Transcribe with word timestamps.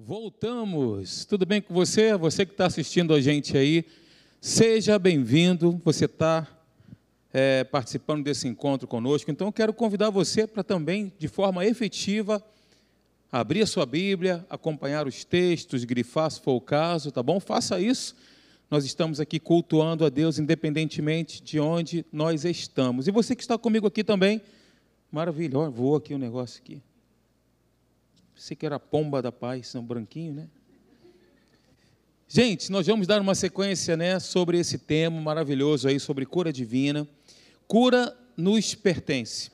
Voltamos. 0.00 1.24
Tudo 1.24 1.44
bem 1.44 1.60
com 1.60 1.74
você? 1.74 2.16
Você 2.16 2.46
que 2.46 2.52
está 2.52 2.66
assistindo 2.66 3.12
a 3.12 3.20
gente 3.20 3.58
aí, 3.58 3.84
seja 4.40 4.96
bem-vindo. 4.96 5.80
Você 5.84 6.04
está 6.04 6.46
é, 7.32 7.64
participando 7.64 8.22
desse 8.22 8.46
encontro 8.46 8.86
conosco. 8.86 9.28
Então, 9.28 9.48
eu 9.48 9.52
quero 9.52 9.72
convidar 9.72 10.08
você 10.10 10.46
para 10.46 10.62
também, 10.62 11.12
de 11.18 11.26
forma 11.26 11.66
efetiva, 11.66 12.40
abrir 13.32 13.62
a 13.62 13.66
sua 13.66 13.84
Bíblia, 13.84 14.46
acompanhar 14.48 15.04
os 15.04 15.24
textos, 15.24 15.82
grifar 15.82 16.30
se 16.30 16.40
for 16.40 16.52
o 16.52 16.60
caso, 16.60 17.10
tá 17.10 17.20
bom? 17.20 17.40
Faça 17.40 17.80
isso. 17.80 18.14
Nós 18.70 18.84
estamos 18.84 19.18
aqui 19.18 19.40
cultuando 19.40 20.04
a 20.06 20.08
Deus 20.08 20.38
independentemente 20.38 21.42
de 21.42 21.58
onde 21.58 22.06
nós 22.12 22.44
estamos. 22.44 23.08
E 23.08 23.10
você 23.10 23.34
que 23.34 23.42
está 23.42 23.58
comigo 23.58 23.88
aqui 23.88 24.04
também, 24.04 24.40
maravilha, 25.10 25.68
voa 25.68 25.98
aqui 25.98 26.14
o 26.14 26.16
um 26.16 26.20
negócio 26.20 26.62
aqui. 26.62 26.80
Pensei 28.38 28.56
que 28.56 28.64
era 28.64 28.76
a 28.76 28.80
pomba 28.80 29.20
da 29.20 29.32
paz, 29.32 29.66
são 29.66 29.82
branquinho, 29.82 30.32
né? 30.32 30.46
Gente, 32.28 32.70
nós 32.70 32.86
vamos 32.86 33.04
dar 33.04 33.20
uma 33.20 33.34
sequência, 33.34 33.96
né, 33.96 34.20
sobre 34.20 34.56
esse 34.60 34.78
tema 34.78 35.20
maravilhoso 35.20 35.88
aí 35.88 35.98
sobre 35.98 36.24
cura 36.24 36.52
divina. 36.52 37.04
Cura 37.66 38.16
nos 38.36 38.76
pertence. 38.76 39.50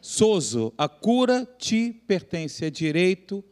Sozo, 0.00 0.72
a 0.78 0.88
cura 0.88 1.46
te 1.58 1.92
pertence, 2.06 2.64
é 2.64 2.70
direito 2.70 3.44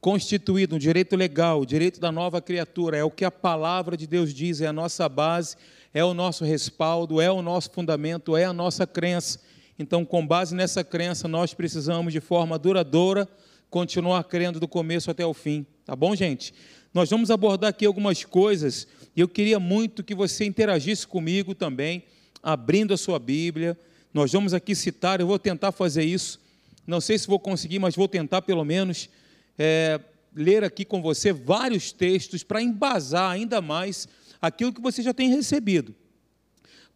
constituído, 0.00 0.76
um 0.76 0.78
direito 0.78 1.16
legal, 1.16 1.62
o 1.62 1.66
direito 1.66 1.98
da 1.98 2.12
nova 2.12 2.40
criatura, 2.40 2.96
é 2.96 3.02
o 3.02 3.10
que 3.10 3.24
a 3.24 3.32
palavra 3.32 3.96
de 3.96 4.06
Deus 4.06 4.32
diz, 4.32 4.60
é 4.60 4.68
a 4.68 4.72
nossa 4.72 5.08
base, 5.08 5.56
é 5.92 6.04
o 6.04 6.14
nosso 6.14 6.44
respaldo, 6.44 7.20
é 7.20 7.32
o 7.32 7.42
nosso 7.42 7.72
fundamento, 7.72 8.36
é 8.36 8.44
a 8.44 8.52
nossa 8.52 8.86
crença. 8.86 9.40
Então, 9.76 10.04
com 10.04 10.24
base 10.24 10.54
nessa 10.54 10.84
crença, 10.84 11.26
nós 11.26 11.52
precisamos 11.52 12.12
de 12.12 12.20
forma 12.20 12.56
duradoura 12.56 13.28
continuar 13.70 14.24
crendo 14.24 14.58
do 14.58 14.68
começo 14.68 15.10
até 15.10 15.24
o 15.24 15.34
fim, 15.34 15.66
tá 15.84 15.94
bom, 15.94 16.14
gente? 16.14 16.54
Nós 16.92 17.10
vamos 17.10 17.30
abordar 17.30 17.70
aqui 17.70 17.84
algumas 17.84 18.24
coisas 18.24 18.86
e 19.14 19.20
eu 19.20 19.28
queria 19.28 19.60
muito 19.60 20.02
que 20.02 20.14
você 20.14 20.44
interagisse 20.44 21.06
comigo 21.06 21.54
também, 21.54 22.02
abrindo 22.42 22.94
a 22.94 22.96
sua 22.96 23.18
Bíblia. 23.18 23.78
Nós 24.12 24.32
vamos 24.32 24.54
aqui 24.54 24.74
citar, 24.74 25.20
eu 25.20 25.26
vou 25.26 25.38
tentar 25.38 25.70
fazer 25.70 26.04
isso. 26.04 26.40
Não 26.86 27.00
sei 27.00 27.18
se 27.18 27.26
vou 27.26 27.38
conseguir, 27.38 27.78
mas 27.78 27.94
vou 27.94 28.08
tentar 28.08 28.40
pelo 28.42 28.64
menos 28.64 29.10
é, 29.58 30.00
ler 30.34 30.64
aqui 30.64 30.84
com 30.84 31.02
você 31.02 31.32
vários 31.32 31.92
textos 31.92 32.42
para 32.42 32.62
embasar 32.62 33.30
ainda 33.30 33.60
mais 33.60 34.08
aquilo 34.40 34.72
que 34.72 34.80
você 34.80 35.02
já 35.02 35.12
tem 35.12 35.28
recebido. 35.28 35.94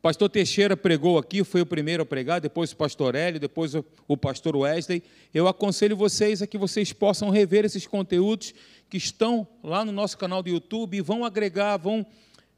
Pastor 0.02 0.28
Teixeira 0.28 0.76
pregou 0.76 1.16
aqui, 1.16 1.44
foi 1.44 1.60
o 1.60 1.66
primeiro 1.66 2.02
a 2.02 2.06
pregar, 2.06 2.40
depois 2.40 2.72
o 2.72 2.76
pastor 2.76 3.14
Hélio, 3.14 3.38
depois 3.38 3.72
o 4.08 4.16
pastor 4.16 4.56
Wesley. 4.56 5.00
Eu 5.32 5.46
aconselho 5.46 5.96
vocês 5.96 6.42
a 6.42 6.46
que 6.48 6.58
vocês 6.58 6.92
possam 6.92 7.30
rever 7.30 7.64
esses 7.64 7.86
conteúdos 7.86 8.52
que 8.90 8.96
estão 8.96 9.46
lá 9.62 9.84
no 9.84 9.92
nosso 9.92 10.18
canal 10.18 10.42
do 10.42 10.48
YouTube 10.48 10.96
e 10.96 11.00
vão 11.00 11.24
agregar, 11.24 11.76
vão. 11.76 12.04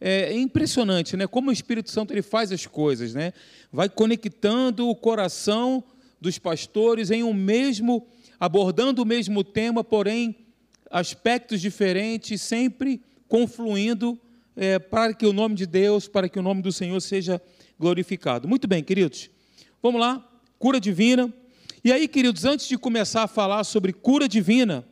É, 0.01 0.33
é 0.33 0.39
impressionante, 0.39 1.19
né? 1.19 1.27
Como 1.27 1.51
o 1.51 1.53
Espírito 1.53 1.91
Santo 1.91 2.15
ele 2.15 2.23
faz 2.23 2.51
as 2.51 2.67
coisas, 2.67 3.13
né? 3.13 3.35
Vai 3.71 3.91
conectando 3.91 4.89
o 4.89 4.97
coração 4.97 5.85
dos 6.19 6.39
pastores 6.39 7.11
em 7.11 7.23
um 7.23 7.35
mesmo, 7.35 8.07
abordando 8.41 9.03
o 9.03 9.07
mesmo 9.07 9.45
tema, 9.45 9.85
porém 9.85 10.35
aspectos 10.91 11.61
diferentes, 11.61 12.41
sempre 12.41 13.03
confluindo 13.29 14.19
é, 14.57 14.79
para 14.79 15.13
que 15.15 15.27
o 15.27 15.33
nome 15.33 15.55
de 15.55 15.67
Deus, 15.67 16.07
para 16.07 16.29
que 16.29 16.39
o 16.39 16.43
nome 16.43 16.63
do 16.63 16.73
Senhor 16.73 17.01
seja 17.01 17.41
glorificado. 17.79 18.49
Muito 18.49 18.69
bem, 18.69 18.83
queridos, 18.83 19.31
vamos 19.83 20.01
lá, 20.01 20.27
cura 20.59 20.81
divina. 20.81 21.33
E 21.83 21.93
aí, 21.93 22.09
queridos, 22.09 22.45
antes 22.45 22.67
de 22.67 22.79
começar 22.79 23.25
a 23.25 23.29
falar 23.29 23.65
sobre 23.65 23.93
cura 23.93 24.29
divina, 24.29 24.87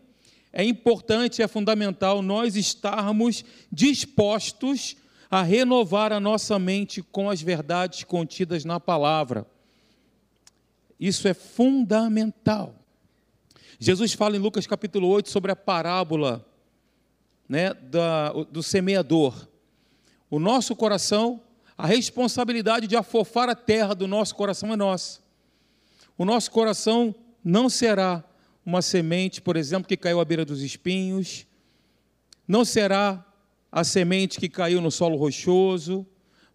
é 0.53 0.63
importante, 0.63 1.43
é 1.43 1.49
fundamental 1.49 2.21
nós 2.21 2.57
estarmos 2.57 3.45
dispostos 3.71 4.97
a 5.31 5.43
renovar 5.43 6.13
a 6.13 6.21
nossa 6.21 6.59
mente 6.59 7.03
com 7.03 7.31
as 7.31 7.41
verdades 7.41 8.05
contidas 8.05 8.65
na 8.65 8.79
palavra. 8.79 9.47
Isso 11.01 11.27
é 11.27 11.33
fundamental. 11.33 12.75
Jesus 13.79 14.13
fala 14.13 14.37
em 14.37 14.41
Lucas 14.41 14.67
capítulo 14.67 15.09
8 15.09 15.31
sobre 15.31 15.51
a 15.51 15.57
parábola 15.57 16.47
né, 17.49 17.73
da, 17.73 18.31
do 18.51 18.63
semeador 18.63 19.49
o 20.33 20.39
nosso 20.39 20.75
coração, 20.75 21.43
a 21.77 21.87
responsabilidade 21.87 22.87
de 22.87 22.97
afofar 22.97 23.51
a 23.51 23.55
terra 23.55 23.95
do 23.95 24.09
nosso 24.09 24.35
coração 24.35 24.73
é 24.73 24.77
nossa. 24.77 25.21
O 26.17 26.25
nosso 26.25 26.51
coração 26.51 27.15
não 27.45 27.69
será 27.69 28.25
uma 28.65 28.81
semente, 28.81 29.43
por 29.43 29.59
exemplo, 29.59 29.87
que 29.87 29.95
caiu 29.95 30.21
à 30.21 30.25
beira 30.25 30.43
dos 30.43 30.63
espinhos, 30.63 31.47
não 32.49 32.65
será 32.65 33.23
a 33.71 33.85
semente 33.85 34.41
que 34.41 34.49
caiu 34.49 34.81
no 34.81 34.91
solo 34.91 35.19
rochoso, 35.19 36.07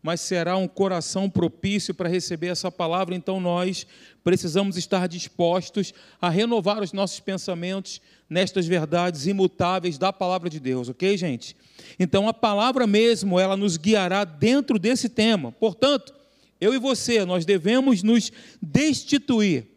mas 0.08 0.22
será 0.22 0.56
um 0.56 0.70
coração 0.70 1.30
propício 1.30 1.94
para 1.94 2.08
receber 2.08 2.48
essa 2.48 2.72
palavra. 2.72 3.14
Então 3.14 3.42
nós 3.42 3.86
precisamos 4.24 4.78
estar 4.78 5.06
dispostos 5.06 5.94
a 6.22 6.30
renovar 6.30 6.82
os 6.82 6.94
nossos 6.94 7.20
pensamentos 7.20 8.00
nestas 8.30 8.66
verdades 8.66 9.28
imutáveis 9.28 9.98
da 9.98 10.14
palavra 10.14 10.50
de 10.50 10.62
Deus, 10.62 10.88
ok, 10.88 11.18
gente? 11.18 11.58
Então 12.00 12.30
a 12.30 12.34
palavra 12.34 12.88
mesmo, 12.88 13.38
ela 13.38 13.58
nos 13.58 13.76
guiará 13.76 14.24
dentro 14.24 14.80
desse 14.80 15.10
tema. 15.10 15.52
Portanto, 15.52 16.16
eu 16.62 16.74
e 16.74 16.80
você, 16.80 17.26
nós 17.26 17.44
devemos 17.44 18.02
nos 18.02 18.32
destituir 18.62 19.68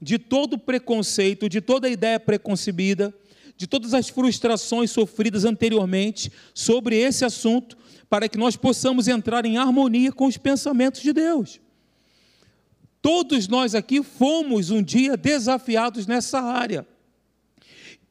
de 0.00 0.16
todo 0.16 0.56
preconceito, 0.58 1.48
de 1.48 1.60
toda 1.60 1.88
ideia 1.88 2.20
preconcebida, 2.20 3.12
de 3.56 3.66
todas 3.66 3.94
as 3.94 4.08
frustrações 4.08 4.92
sofridas 4.92 5.44
anteriormente 5.44 6.30
sobre 6.54 6.94
esse 6.96 7.24
assunto 7.24 7.82
para 8.12 8.28
que 8.28 8.36
nós 8.36 8.56
possamos 8.56 9.08
entrar 9.08 9.46
em 9.46 9.56
harmonia 9.56 10.12
com 10.12 10.26
os 10.26 10.36
pensamentos 10.36 11.00
de 11.00 11.14
Deus. 11.14 11.58
Todos 13.00 13.48
nós 13.48 13.74
aqui 13.74 14.02
fomos 14.02 14.68
um 14.68 14.82
dia 14.82 15.16
desafiados 15.16 16.06
nessa 16.06 16.38
área. 16.38 16.86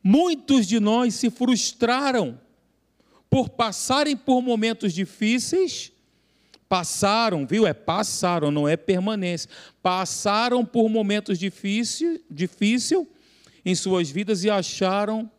Muitos 0.04 0.66
de 0.66 0.80
nós 0.80 1.14
se 1.14 1.30
frustraram 1.30 2.42
por 3.30 3.50
passarem 3.50 4.18
por 4.18 4.42
momentos 4.42 4.92
difíceis, 4.92 5.92
passaram, 6.68 7.46
viu? 7.46 7.68
É 7.68 7.74
passaram, 7.74 8.50
não 8.50 8.68
é 8.68 8.76
permanência. 8.76 9.52
Passaram 9.84 10.66
por 10.66 10.90
momentos 10.90 11.38
difíceis, 11.38 12.20
difícil 12.28 13.08
em 13.64 13.76
suas 13.76 14.10
vidas 14.10 14.44
e 14.44 14.50
acharam, 14.50 15.30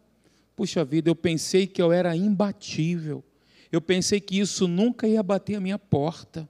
puxa 0.55 0.85
vida, 0.85 1.11
eu 1.11 1.17
pensei 1.17 1.67
que 1.67 1.83
eu 1.83 1.91
era 1.91 2.15
imbatível. 2.15 3.25
Eu 3.73 3.81
pensei 3.81 4.21
que 4.21 4.39
isso 4.39 4.69
nunca 4.69 5.09
ia 5.09 5.23
bater 5.23 5.55
a 5.55 5.61
minha 5.61 5.79
porta. 5.79 6.47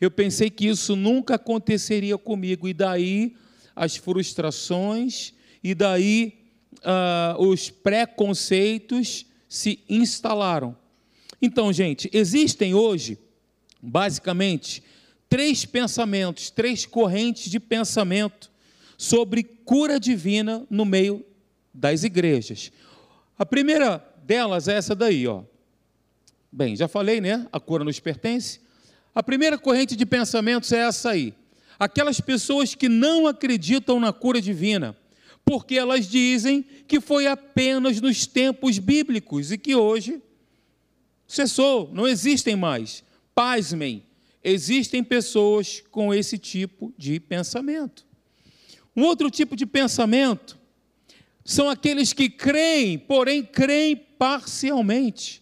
Eu 0.00 0.10
pensei 0.10 0.48
que 0.48 0.66
isso 0.66 0.96
nunca 0.96 1.34
aconteceria 1.34 2.16
comigo. 2.16 2.66
E 2.66 2.72
daí 2.72 3.36
as 3.76 3.96
frustrações, 3.96 5.34
e 5.62 5.74
daí 5.74 6.42
uh, 6.78 7.42
os 7.46 7.70
preconceitos 7.70 9.26
se 9.48 9.80
instalaram. 9.88 10.74
Então, 11.40 11.72
gente, 11.72 12.08
existem 12.12 12.72
hoje, 12.72 13.18
basicamente, 13.82 14.82
três 15.28 15.64
pensamentos, 15.64 16.50
três 16.50 16.86
correntes 16.86 17.50
de 17.50 17.60
pensamento 17.60 18.50
sobre 18.96 19.42
cura 19.42 20.00
divina 20.00 20.66
no 20.70 20.84
meio 20.84 21.24
das 21.74 22.02
igrejas. 22.02 22.72
A 23.38 23.44
primeira 23.44 23.98
delas 24.24 24.68
é 24.68 24.74
essa 24.74 24.94
daí, 24.94 25.26
ó. 25.26 25.42
Bem, 26.54 26.76
já 26.76 26.86
falei, 26.86 27.18
né? 27.18 27.48
A 27.50 27.58
cura 27.58 27.82
nos 27.82 27.98
pertence. 27.98 28.60
A 29.14 29.22
primeira 29.22 29.56
corrente 29.56 29.96
de 29.96 30.04
pensamentos 30.04 30.70
é 30.70 30.80
essa 30.80 31.10
aí. 31.10 31.32
Aquelas 31.78 32.20
pessoas 32.20 32.74
que 32.74 32.90
não 32.90 33.26
acreditam 33.26 33.98
na 33.98 34.12
cura 34.12 34.38
divina, 34.38 34.94
porque 35.46 35.76
elas 35.76 36.06
dizem 36.06 36.62
que 36.86 37.00
foi 37.00 37.26
apenas 37.26 38.02
nos 38.02 38.26
tempos 38.26 38.78
bíblicos 38.78 39.50
e 39.50 39.56
que 39.56 39.74
hoje 39.74 40.22
cessou, 41.26 41.90
não 41.90 42.06
existem 42.06 42.54
mais. 42.54 43.02
Pasmem, 43.34 44.04
existem 44.44 45.02
pessoas 45.02 45.82
com 45.90 46.12
esse 46.12 46.36
tipo 46.36 46.92
de 46.98 47.18
pensamento. 47.18 48.06
Um 48.94 49.04
outro 49.04 49.30
tipo 49.30 49.56
de 49.56 49.64
pensamento 49.64 50.58
são 51.42 51.70
aqueles 51.70 52.12
que 52.12 52.28
creem, 52.28 52.98
porém 52.98 53.42
creem 53.42 53.96
parcialmente. 53.96 55.41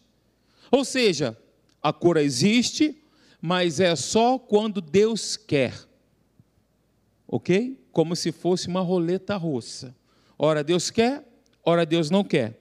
Ou 0.70 0.84
seja, 0.84 1.36
a 1.82 1.92
cura 1.92 2.22
existe, 2.22 2.96
mas 3.40 3.80
é 3.80 3.96
só 3.96 4.38
quando 4.38 4.80
Deus 4.80 5.36
quer. 5.36 5.74
Ok? 7.26 7.78
Como 7.92 8.14
se 8.14 8.30
fosse 8.32 8.68
uma 8.68 8.80
roleta 8.80 9.36
russa. 9.36 9.94
Ora 10.38 10.62
Deus 10.62 10.90
quer, 10.90 11.26
ora 11.64 11.84
Deus 11.84 12.10
não 12.10 12.22
quer. 12.22 12.58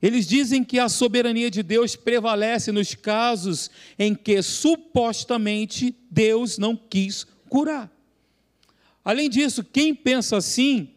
Eles 0.00 0.26
dizem 0.26 0.62
que 0.62 0.78
a 0.78 0.88
soberania 0.88 1.50
de 1.50 1.62
Deus 1.62 1.96
prevalece 1.96 2.70
nos 2.70 2.94
casos 2.94 3.68
em 3.98 4.14
que 4.14 4.40
supostamente 4.42 5.94
Deus 6.08 6.56
não 6.56 6.76
quis 6.76 7.24
curar. 7.48 7.90
Além 9.04 9.28
disso, 9.28 9.64
quem 9.64 9.94
pensa 9.94 10.36
assim 10.36 10.90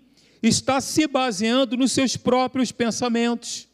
está 0.44 0.80
se 0.80 1.08
baseando 1.08 1.76
nos 1.76 1.92
seus 1.92 2.16
próprios 2.16 2.72
pensamentos 2.72 3.68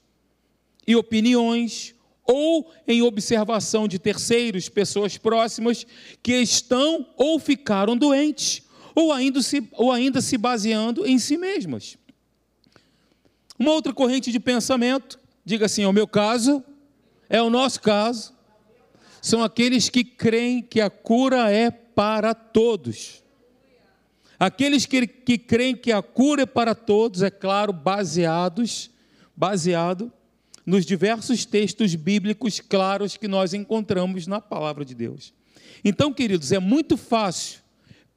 e 0.86 0.95
opiniões, 0.95 1.94
ou 2.27 2.69
em 2.85 3.01
observação 3.01 3.88
de 3.88 3.97
terceiros, 3.97 4.68
pessoas 4.68 5.18
próximas, 5.18 5.88
que 6.21 6.33
estão 6.33 7.07
ou 7.15 7.39
ficaram 7.39 7.95
doentes, 7.95 8.62
ou 8.94 9.13
ainda 9.13 9.41
se, 9.41 9.65
ou 9.71 9.91
ainda 9.91 10.21
se 10.21 10.38
baseando 10.38 11.07
em 11.07 11.18
si 11.18 11.38
mesmas. 11.38 11.97
Uma 13.57 13.71
outra 13.71 13.94
corrente 13.94 14.31
de 14.31 14.39
pensamento, 14.39 15.18
diga 15.45 15.65
assim: 15.65 15.83
é 15.83 15.88
o 15.88 15.94
meu 15.94 16.07
caso, 16.07 16.62
é 17.29 17.41
o 17.41 17.50
nosso 17.50 17.81
caso, 17.81 18.33
são 19.21 19.41
aqueles 19.41 19.89
que 19.89 20.03
creem 20.03 20.62
que 20.62 20.81
a 20.81 20.89
cura 20.89 21.50
é 21.50 21.71
para 21.71 22.35
todos. 22.35 23.24
Aqueles 24.39 24.85
que, 24.85 25.07
que 25.07 25.38
creem 25.38 25.75
que 25.75 25.91
a 25.91 26.01
cura 26.01 26.44
é 26.44 26.45
para 26.45 26.75
todos, 26.75 27.24
é 27.24 27.29
claro, 27.31 27.74
baseados, 27.74 28.91
baseado 29.35 30.12
nos 30.68 30.86
diversos 30.86 31.46
textos 31.46 31.96
bíblicos 31.96 32.60
claros 32.60 33.16
que 33.16 33.25
nós 33.25 33.54
encontramos 33.54 34.28
na 34.28 34.42
palavra 34.42 34.84
de 34.84 34.94
Deus. 34.94 35.34
Então, 35.81 36.12
queridos, 36.12 36.52
é 36.52 36.60
muito 36.60 36.98
fácil 36.98 37.62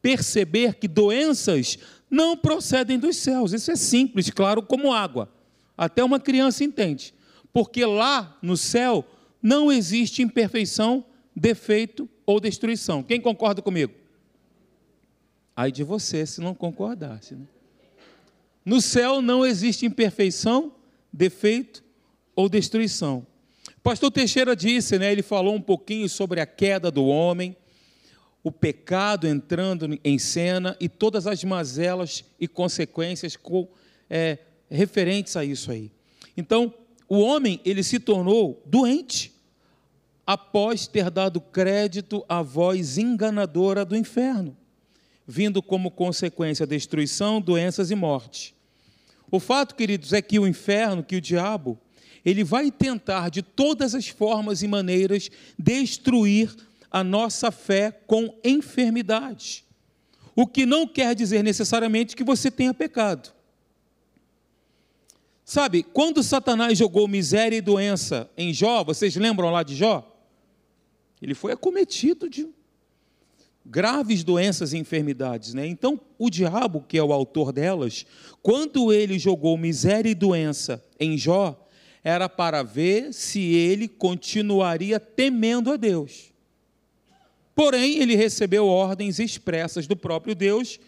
perceber 0.02 0.74
que 0.74 0.88
doenças 0.88 1.78
não 2.10 2.36
procedem 2.36 2.98
dos 2.98 3.16
céus. 3.18 3.52
Isso 3.52 3.70
é 3.70 3.76
simples, 3.76 4.30
claro, 4.30 4.64
como 4.64 4.92
água. 4.92 5.32
Até 5.78 6.02
uma 6.02 6.18
criança 6.18 6.64
entende. 6.64 7.14
Porque 7.52 7.84
lá 7.84 8.36
no 8.42 8.56
céu 8.56 9.08
não 9.40 9.70
existe 9.70 10.20
imperfeição, 10.20 11.04
defeito 11.34 12.08
ou 12.26 12.40
destruição. 12.40 13.00
Quem 13.00 13.20
concorda 13.20 13.62
comigo? 13.62 13.94
Ai 15.54 15.70
de 15.70 15.84
você 15.84 16.26
se 16.26 16.40
não 16.40 16.54
concordasse. 16.54 17.36
Né? 17.36 17.46
No 18.64 18.80
céu 18.80 19.22
não 19.22 19.46
existe 19.46 19.86
imperfeição, 19.86 20.74
defeito 21.12 21.88
ou 22.34 22.48
destruição. 22.48 23.26
Pastor 23.82 24.10
Teixeira 24.10 24.54
disse, 24.54 24.98
né, 24.98 25.10
ele 25.10 25.22
falou 25.22 25.54
um 25.54 25.60
pouquinho 25.60 26.08
sobre 26.08 26.40
a 26.40 26.46
queda 26.46 26.90
do 26.90 27.04
homem, 27.06 27.56
o 28.42 28.50
pecado 28.50 29.26
entrando 29.26 29.98
em 30.02 30.18
cena 30.18 30.76
e 30.80 30.88
todas 30.88 31.26
as 31.26 31.42
mazelas 31.44 32.24
e 32.38 32.48
consequências 32.48 33.36
com, 33.36 33.68
é, 34.08 34.38
referentes 34.70 35.36
a 35.36 35.44
isso 35.44 35.70
aí. 35.70 35.90
Então, 36.36 36.72
o 37.08 37.18
homem 37.18 37.60
ele 37.64 37.82
se 37.82 37.98
tornou 37.98 38.62
doente 38.64 39.32
após 40.26 40.86
ter 40.86 41.10
dado 41.10 41.40
crédito 41.40 42.24
à 42.28 42.40
voz 42.40 42.98
enganadora 42.98 43.84
do 43.84 43.96
inferno, 43.96 44.56
vindo 45.26 45.62
como 45.62 45.90
consequência 45.90 46.66
destruição, 46.66 47.40
doenças 47.40 47.90
e 47.90 47.94
morte. 47.94 48.54
O 49.30 49.40
fato, 49.40 49.74
queridos, 49.74 50.12
é 50.12 50.22
que 50.22 50.38
o 50.38 50.46
inferno, 50.46 51.04
que 51.04 51.16
o 51.16 51.20
diabo, 51.20 51.78
ele 52.24 52.44
vai 52.44 52.70
tentar 52.70 53.30
de 53.30 53.42
todas 53.42 53.94
as 53.94 54.08
formas 54.08 54.62
e 54.62 54.68
maneiras 54.68 55.30
destruir 55.58 56.54
a 56.90 57.04
nossa 57.04 57.50
fé 57.50 57.90
com 58.06 58.34
enfermidade. 58.44 59.64
O 60.34 60.46
que 60.46 60.66
não 60.66 60.86
quer 60.86 61.14
dizer 61.14 61.42
necessariamente 61.42 62.16
que 62.16 62.24
você 62.24 62.50
tenha 62.50 62.74
pecado. 62.74 63.32
Sabe, 65.44 65.82
quando 65.82 66.22
Satanás 66.22 66.78
jogou 66.78 67.08
miséria 67.08 67.56
e 67.56 67.60
doença 67.60 68.30
em 68.36 68.52
Jó, 68.54 68.84
vocês 68.84 69.16
lembram 69.16 69.50
lá 69.50 69.62
de 69.62 69.74
Jó? 69.74 70.06
Ele 71.20 71.34
foi 71.34 71.52
acometido 71.52 72.28
de 72.30 72.48
graves 73.64 74.24
doenças 74.24 74.72
e 74.72 74.78
enfermidades, 74.78 75.52
né? 75.52 75.66
Então, 75.66 76.00
o 76.18 76.30
diabo, 76.30 76.84
que 76.88 76.96
é 76.96 77.02
o 77.02 77.12
autor 77.12 77.52
delas, 77.52 78.06
quando 78.42 78.92
ele 78.92 79.18
jogou 79.18 79.58
miséria 79.58 80.10
e 80.10 80.14
doença 80.14 80.84
em 80.98 81.18
Jó, 81.18 81.66
era 82.02 82.28
para 82.28 82.62
ver 82.62 83.12
se 83.12 83.40
ele 83.40 83.86
continuaria 83.86 84.98
temendo 84.98 85.70
a 85.70 85.76
Deus. 85.76 86.32
Porém, 87.54 87.98
ele 87.98 88.16
recebeu 88.16 88.66
ordens 88.66 89.18
expressas 89.18 89.86
do 89.86 89.96
próprio 89.96 90.34
Deus 90.34 90.80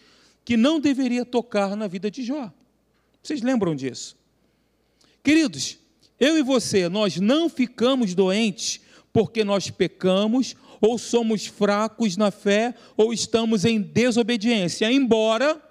que 0.43 0.57
não 0.57 0.79
deveria 0.79 1.23
tocar 1.23 1.75
na 1.75 1.87
vida 1.87 2.09
de 2.09 2.23
Jó. 2.23 2.51
Vocês 3.21 3.41
lembram 3.41 3.75
disso? 3.75 4.17
Queridos, 5.23 5.77
eu 6.19 6.37
e 6.37 6.41
você, 6.41 6.89
nós 6.89 7.17
não 7.17 7.47
ficamos 7.47 8.15
doentes 8.15 8.81
porque 9.13 9.43
nós 9.43 9.69
pecamos 9.69 10.55
ou 10.81 10.97
somos 10.97 11.45
fracos 11.45 12.17
na 12.17 12.31
fé 12.31 12.73
ou 12.97 13.13
estamos 13.13 13.63
em 13.63 13.79
desobediência, 13.79 14.91
embora 14.91 15.61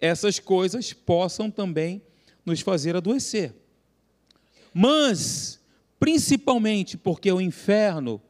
essas 0.00 0.38
coisas 0.38 0.92
possam 0.92 1.50
também 1.50 2.00
nos 2.46 2.60
fazer 2.60 2.96
adoecer. 2.96 3.52
Mas, 4.72 5.60
principalmente 5.98 6.96
porque 6.96 7.30
o 7.30 7.40
inferno 7.40 8.20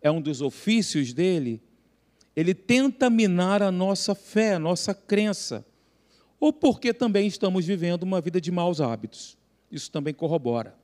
é 0.00 0.10
um 0.10 0.20
dos 0.20 0.40
ofícios 0.40 1.12
dele, 1.12 1.60
ele 2.36 2.54
tenta 2.54 3.10
minar 3.10 3.62
a 3.62 3.70
nossa 3.70 4.14
fé, 4.14 4.54
a 4.54 4.58
nossa 4.58 4.94
crença, 4.94 5.66
ou 6.38 6.52
porque 6.52 6.94
também 6.94 7.26
estamos 7.26 7.66
vivendo 7.66 8.04
uma 8.04 8.20
vida 8.20 8.40
de 8.40 8.52
maus 8.52 8.80
hábitos. 8.80 9.36
Isso 9.70 9.90
também 9.90 10.14
corrobora. 10.14 10.76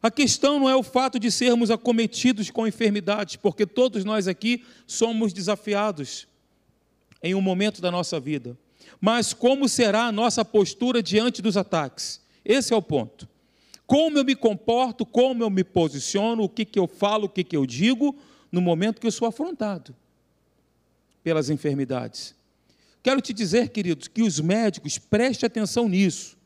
A 0.00 0.10
questão 0.10 0.60
não 0.60 0.70
é 0.70 0.76
o 0.76 0.82
fato 0.82 1.18
de 1.18 1.30
sermos 1.30 1.70
acometidos 1.70 2.50
com 2.50 2.66
enfermidades, 2.66 3.34
porque 3.34 3.66
todos 3.66 4.04
nós 4.04 4.28
aqui 4.28 4.64
somos 4.86 5.32
desafiados 5.32 6.28
em 7.20 7.34
um 7.34 7.40
momento 7.40 7.82
da 7.82 7.90
nossa 7.90 8.20
vida. 8.20 8.56
Mas 9.00 9.34
como 9.34 9.68
será 9.68 10.04
a 10.04 10.12
nossa 10.12 10.44
postura 10.44 11.02
diante 11.02 11.42
dos 11.42 11.56
ataques? 11.56 12.20
Esse 12.44 12.72
é 12.72 12.76
o 12.76 12.82
ponto. 12.82 13.28
Como 13.88 14.18
eu 14.18 14.24
me 14.24 14.36
comporto, 14.36 15.06
como 15.06 15.42
eu 15.42 15.48
me 15.48 15.64
posiciono, 15.64 16.42
o 16.42 16.48
que, 16.48 16.66
que 16.66 16.78
eu 16.78 16.86
falo, 16.86 17.24
o 17.24 17.28
que, 17.28 17.42
que 17.42 17.56
eu 17.56 17.64
digo, 17.64 18.14
no 18.52 18.60
momento 18.60 19.00
que 19.00 19.06
eu 19.06 19.10
sou 19.10 19.26
afrontado 19.26 19.96
pelas 21.24 21.48
enfermidades. 21.48 22.34
Quero 23.02 23.22
te 23.22 23.32
dizer, 23.32 23.70
queridos, 23.70 24.06
que 24.06 24.22
os 24.22 24.40
médicos, 24.40 24.98
preste 24.98 25.46
atenção 25.46 25.88
nisso. 25.88 26.36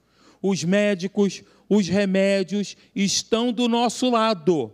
Os 0.41 0.63
médicos, 0.63 1.43
os 1.69 1.89
remédios 1.89 2.77
estão 2.95 3.53
do 3.53 3.67
nosso 3.67 4.09
lado. 4.09 4.73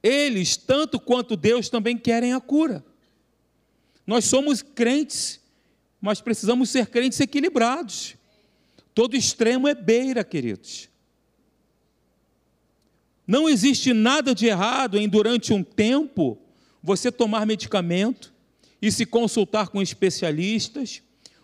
Eles, 0.00 0.56
tanto 0.56 1.00
quanto 1.00 1.36
Deus, 1.36 1.68
também 1.68 1.98
querem 1.98 2.32
a 2.32 2.40
cura. 2.40 2.84
Nós 4.06 4.24
somos 4.24 4.62
crentes, 4.62 5.40
mas 6.00 6.20
precisamos 6.20 6.70
ser 6.70 6.86
crentes 6.86 7.18
equilibrados. 7.18 8.14
Todo 8.94 9.16
extremo 9.16 9.66
é 9.66 9.74
beira, 9.74 10.22
queridos. 10.22 10.88
Não 13.28 13.46
existe 13.46 13.92
nada 13.92 14.34
de 14.34 14.46
errado 14.46 14.96
em, 14.96 15.06
durante 15.06 15.52
um 15.52 15.62
tempo, 15.62 16.38
você 16.82 17.12
tomar 17.12 17.44
medicamento 17.44 18.32
e 18.80 18.90
se 18.90 19.04
consultar 19.04 19.68
com 19.68 19.82
especialistas, 19.82 21.02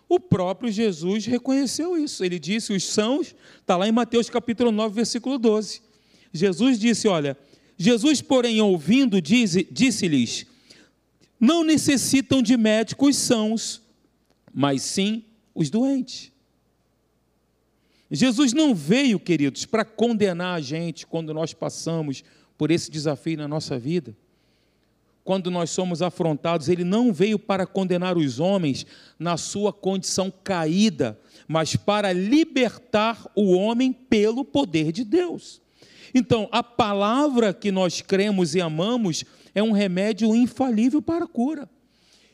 o 0.09 0.19
próprio 0.19 0.71
Jesus 0.71 1.27
reconheceu 1.27 1.95
isso. 1.95 2.25
Ele 2.25 2.39
disse: 2.39 2.73
os 2.73 2.83
sãos, 2.83 3.35
está 3.61 3.77
lá 3.77 3.87
em 3.87 3.91
Mateus 3.91 4.31
capítulo 4.31 4.71
9, 4.71 4.95
versículo 4.95 5.37
12. 5.37 5.83
Jesus 6.33 6.79
disse: 6.79 7.07
Olha, 7.07 7.37
Jesus, 7.77 8.19
porém, 8.19 8.59
ouvindo, 8.61 9.21
disse-lhes: 9.21 10.47
Não 11.39 11.63
necessitam 11.63 12.41
de 12.41 12.57
médicos 12.57 13.15
sãos, 13.15 13.79
mas 14.51 14.81
sim 14.81 15.23
os 15.53 15.69
doentes. 15.69 16.31
Jesus 18.11 18.53
não 18.53 18.75
veio, 18.75 19.19
queridos, 19.19 19.65
para 19.65 19.83
condenar 19.83 20.55
a 20.55 20.61
gente 20.61 21.07
quando 21.07 21.33
nós 21.33 21.53
passamos 21.53 22.23
por 22.57 22.71
esse 22.71 22.89
desafio 22.89 23.37
na 23.37 23.47
nossa 23.47 23.77
vida 23.77 24.15
quando 25.25 25.49
nós 25.49 25.71
somos 25.71 26.03
afrontados, 26.03 26.69
ele 26.69 26.83
não 26.83 27.11
veio 27.11 27.39
para 27.39 27.65
condenar 27.65 28.15
os 28.15 28.39
homens 28.39 28.85
na 29.17 29.35
sua 29.37 29.73
condição 29.73 30.31
caída, 30.43 31.19
mas 31.47 31.75
para 31.75 32.13
libertar 32.13 33.25
o 33.35 33.51
homem 33.53 33.91
pelo 33.91 34.45
poder 34.45 34.91
de 34.91 35.03
Deus. 35.03 35.59
Então, 36.13 36.47
a 36.51 36.61
palavra 36.61 37.55
que 37.55 37.71
nós 37.71 38.01
cremos 38.01 38.53
e 38.53 38.61
amamos 38.61 39.25
é 39.55 39.63
um 39.63 39.71
remédio 39.71 40.33
infalível 40.35 41.01
para 41.01 41.25
a 41.25 41.27
cura. 41.27 41.67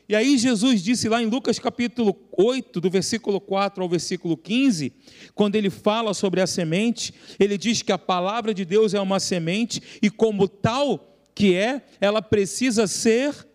E 0.08 0.16
aí 0.16 0.36
Jesus 0.36 0.82
disse 0.82 1.08
lá 1.08 1.22
em 1.22 1.26
Lucas 1.26 1.58
capítulo 1.58 2.16
8, 2.36 2.80
do 2.80 2.90
versículo 2.90 3.40
4 3.40 3.82
ao 3.82 3.88
versículo 3.88 4.36
15, 4.36 4.92
quando 5.34 5.54
ele 5.54 5.70
fala 5.70 6.12
sobre 6.12 6.40
a 6.40 6.46
semente, 6.46 7.14
ele 7.38 7.56
diz 7.56 7.82
que 7.82 7.92
a 7.92 7.98
palavra 7.98 8.52
de 8.52 8.64
Deus 8.64 8.94
é 8.94 9.00
uma 9.00 9.20
semente 9.20 9.80
e 10.02 10.10
como 10.10 10.48
tal 10.48 11.08
que 11.34 11.54
é, 11.54 11.82
ela 12.00 12.20
precisa 12.20 12.86
ser 12.86 13.46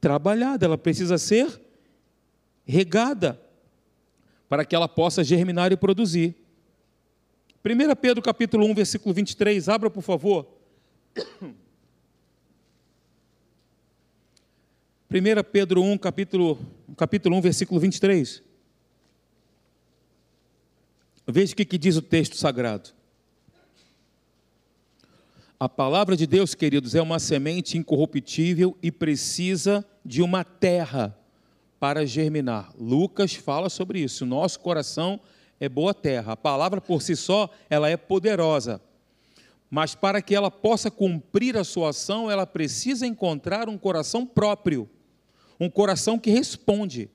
trabalhada, 0.00 0.66
ela 0.66 0.78
precisa 0.78 1.18
ser 1.18 1.60
regada, 2.64 3.40
para 4.48 4.64
que 4.64 4.74
ela 4.74 4.88
possa 4.88 5.22
germinar 5.22 5.72
e 5.72 5.76
produzir. 5.76 6.34
1 7.64 7.94
Pedro 8.00 8.22
capítulo 8.22 8.66
1, 8.66 8.74
versículo 8.74 9.14
23, 9.14 9.68
abra 9.68 9.90
por 9.90 10.02
favor. 10.02 10.46
1 15.12 15.42
Pedro 15.50 15.82
1, 15.82 15.98
capítulo, 15.98 16.56
capítulo 16.96 17.36
1, 17.38 17.40
versículo 17.40 17.80
23. 17.80 18.40
Veja 21.26 21.52
o 21.52 21.56
que, 21.56 21.64
que 21.64 21.76
diz 21.76 21.96
o 21.96 22.02
texto 22.02 22.36
sagrado. 22.36 22.90
A 25.58 25.68
palavra 25.68 26.16
de 26.16 26.28
Deus, 26.28 26.54
queridos, 26.54 26.94
é 26.94 27.02
uma 27.02 27.18
semente 27.18 27.76
incorruptível 27.76 28.78
e 28.80 28.92
precisa 28.92 29.84
de 30.04 30.22
uma 30.22 30.44
terra 30.44 31.18
para 31.80 32.06
germinar. 32.06 32.72
Lucas 32.78 33.34
fala 33.34 33.68
sobre 33.68 33.98
isso. 33.98 34.24
Nosso 34.24 34.60
coração 34.60 35.18
é 35.58 35.68
boa 35.68 35.92
terra. 35.92 36.34
A 36.34 36.36
palavra 36.36 36.80
por 36.80 37.02
si 37.02 37.16
só, 37.16 37.50
ela 37.68 37.90
é 37.90 37.96
poderosa. 37.96 38.80
Mas 39.68 39.92
para 39.92 40.22
que 40.22 40.36
ela 40.36 40.52
possa 40.52 40.88
cumprir 40.88 41.56
a 41.56 41.64
sua 41.64 41.90
ação, 41.90 42.30
ela 42.30 42.46
precisa 42.46 43.04
encontrar 43.04 43.68
um 43.68 43.76
coração 43.76 44.24
próprio, 44.24 44.88
um 45.60 45.68
coração 45.68 46.18
que 46.18 46.30
responde. 46.30 47.10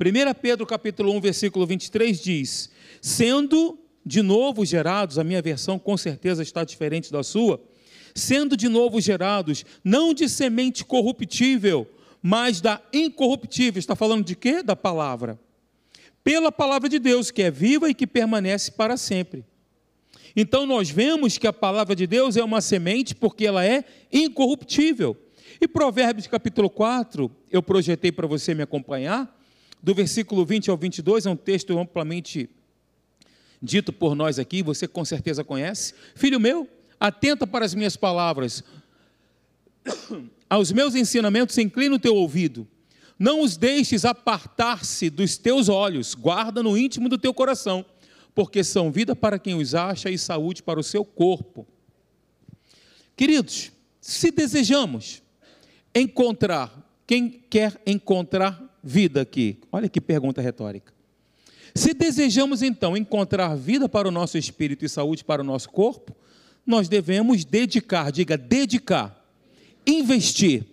1 0.00 0.34
Pedro 0.40 0.64
capítulo 0.64 1.12
1, 1.12 1.20
versículo 1.20 1.66
23 1.66 2.20
diz: 2.20 2.70
"Sendo 3.02 3.78
de 4.06 4.22
novo 4.22 4.64
gerados, 4.64 5.18
a 5.18 5.24
minha 5.24 5.42
versão 5.42 5.78
com 5.78 5.96
certeza 5.96 6.42
está 6.42 6.62
diferente 6.62 7.10
da 7.10 7.22
sua, 7.22 7.60
sendo 8.14 8.56
de 8.56 8.68
novo 8.68 9.00
gerados, 9.00 9.64
não 9.82 10.14
de 10.14 10.28
semente 10.28 10.84
corruptível, 10.84 11.90
mas 12.22 12.60
da 12.60 12.80
incorruptível. 12.92 13.78
Está 13.78 13.96
falando 13.96 14.24
de 14.24 14.36
quê? 14.36 14.62
Da 14.62 14.76
palavra. 14.76 15.38
Pela 16.22 16.52
palavra 16.52 16.88
de 16.88 16.98
Deus, 16.98 17.30
que 17.30 17.42
é 17.42 17.50
viva 17.50 17.90
e 17.90 17.94
que 17.94 18.06
permanece 18.06 18.70
para 18.70 18.96
sempre. 18.96 19.44
Então 20.36 20.66
nós 20.66 20.90
vemos 20.90 21.38
que 21.38 21.46
a 21.46 21.52
palavra 21.52 21.94
de 21.94 22.06
Deus 22.06 22.36
é 22.36 22.42
uma 22.42 22.60
semente 22.60 23.14
porque 23.14 23.46
ela 23.46 23.64
é 23.64 23.84
incorruptível. 24.12 25.16
E 25.60 25.68
Provérbios 25.68 26.26
capítulo 26.26 26.68
4, 26.68 27.30
eu 27.50 27.62
projetei 27.62 28.10
para 28.10 28.26
você 28.26 28.54
me 28.54 28.62
acompanhar, 28.62 29.34
do 29.82 29.94
versículo 29.94 30.44
20 30.44 30.70
ao 30.70 30.76
22, 30.76 31.26
é 31.26 31.30
um 31.30 31.36
texto 31.36 31.78
amplamente 31.78 32.48
dito 33.60 33.92
por 33.92 34.14
nós 34.14 34.38
aqui, 34.38 34.62
você 34.62 34.86
com 34.86 35.04
certeza 35.04 35.44
conhece. 35.44 35.94
Filho 36.14 36.40
meu, 36.40 36.68
atenta 36.98 37.46
para 37.46 37.64
as 37.64 37.74
minhas 37.74 37.96
palavras. 37.96 38.62
Aos 40.48 40.70
meus 40.70 40.94
ensinamentos 40.94 41.56
inclina 41.58 41.96
o 41.96 41.98
teu 41.98 42.14
ouvido. 42.14 42.66
Não 43.18 43.40
os 43.40 43.56
deixes 43.56 44.04
apartar-se 44.04 45.08
dos 45.08 45.36
teus 45.36 45.68
olhos, 45.68 46.14
guarda 46.14 46.62
no 46.62 46.76
íntimo 46.76 47.08
do 47.08 47.16
teu 47.16 47.32
coração, 47.32 47.84
porque 48.34 48.62
são 48.64 48.90
vida 48.90 49.14
para 49.14 49.38
quem 49.38 49.54
os 49.54 49.74
acha 49.74 50.10
e 50.10 50.18
saúde 50.18 50.62
para 50.62 50.80
o 50.80 50.82
seu 50.82 51.04
corpo. 51.04 51.66
Queridos, 53.16 53.70
se 54.00 54.30
desejamos 54.30 55.22
encontrar, 55.94 57.02
quem 57.06 57.28
quer 57.28 57.80
encontrar 57.86 58.78
vida 58.82 59.20
aqui? 59.20 59.58
Olha 59.70 59.88
que 59.88 60.00
pergunta 60.00 60.40
retórica. 60.40 60.92
Se 61.74 61.92
desejamos 61.92 62.62
então 62.62 62.96
encontrar 62.96 63.54
vida 63.56 63.88
para 63.88 64.06
o 64.06 64.10
nosso 64.10 64.38
espírito 64.38 64.84
e 64.84 64.88
saúde 64.88 65.24
para 65.24 65.42
o 65.42 65.44
nosso 65.44 65.70
corpo, 65.70 66.14
nós 66.66 66.88
devemos 66.88 67.44
dedicar, 67.44 68.10
diga 68.10 68.36
dedicar, 68.36 69.24
investir 69.86 70.64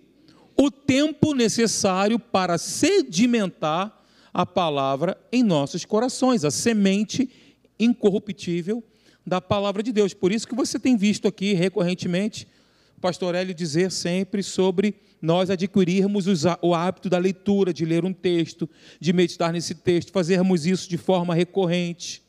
o 0.55 0.69
tempo 0.69 1.33
necessário 1.33 2.19
para 2.19 2.57
sedimentar 2.57 3.99
a 4.33 4.45
palavra 4.45 5.17
em 5.31 5.43
nossos 5.43 5.85
corações, 5.85 6.45
a 6.45 6.51
semente 6.51 7.29
incorruptível 7.79 8.83
da 9.25 9.41
palavra 9.41 9.83
de 9.83 9.91
Deus. 9.91 10.13
Por 10.13 10.31
isso 10.31 10.47
que 10.47 10.55
você 10.55 10.79
tem 10.79 10.95
visto 10.95 11.27
aqui 11.27 11.53
recorrentemente 11.53 12.47
pastor 13.01 13.33
Hélio 13.35 13.53
dizer 13.53 13.91
sempre 13.91 14.43
sobre 14.43 14.95
nós 15.21 15.49
adquirirmos 15.49 16.25
o 16.61 16.73
hábito 16.73 17.09
da 17.09 17.17
leitura, 17.17 17.73
de 17.73 17.83
ler 17.83 18.05
um 18.05 18.13
texto, 18.13 18.69
de 18.99 19.11
meditar 19.11 19.51
nesse 19.51 19.75
texto, 19.75 20.11
fazermos 20.11 20.65
isso 20.65 20.87
de 20.87 20.97
forma 20.97 21.33
recorrente. 21.35 22.21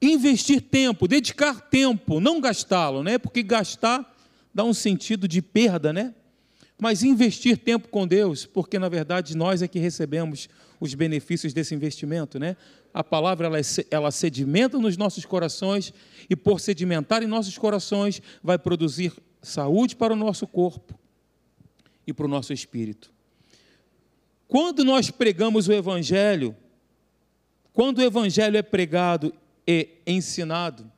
Investir 0.00 0.60
tempo, 0.60 1.08
dedicar 1.08 1.60
tempo, 1.60 2.20
não 2.20 2.40
gastá-lo, 2.40 3.02
né? 3.02 3.18
Porque 3.18 3.42
gastar 3.42 4.16
dá 4.54 4.64
um 4.64 4.72
sentido 4.72 5.26
de 5.26 5.42
perda, 5.42 5.92
né? 5.92 6.14
Mas 6.80 7.02
investir 7.02 7.58
tempo 7.58 7.88
com 7.88 8.06
Deus, 8.06 8.46
porque 8.46 8.78
na 8.78 8.88
verdade 8.88 9.36
nós 9.36 9.60
é 9.60 9.68
que 9.68 9.80
recebemos 9.80 10.48
os 10.80 10.94
benefícios 10.94 11.52
desse 11.52 11.74
investimento, 11.74 12.38
né? 12.38 12.56
A 12.92 13.02
palavra 13.04 13.46
ela, 13.46 13.58
é 13.58 13.62
ela 13.90 14.10
sedimenta 14.10 14.78
nos 14.78 14.96
nossos 14.96 15.24
corações 15.24 15.92
e 16.28 16.36
por 16.36 16.60
sedimentar 16.60 17.22
em 17.22 17.26
nossos 17.26 17.58
corações 17.58 18.22
vai 18.42 18.58
produzir 18.58 19.12
saúde 19.42 19.96
para 19.96 20.12
o 20.12 20.16
nosso 20.16 20.46
corpo 20.46 20.98
e 22.06 22.12
para 22.12 22.26
o 22.26 22.28
nosso 22.28 22.52
espírito. 22.52 23.12
Quando 24.46 24.84
nós 24.84 25.10
pregamos 25.10 25.68
o 25.68 25.72
Evangelho, 25.72 26.56
quando 27.72 27.98
o 27.98 28.02
Evangelho 28.02 28.56
é 28.56 28.62
pregado 28.62 29.34
e 29.66 29.88
ensinado, 30.06 30.90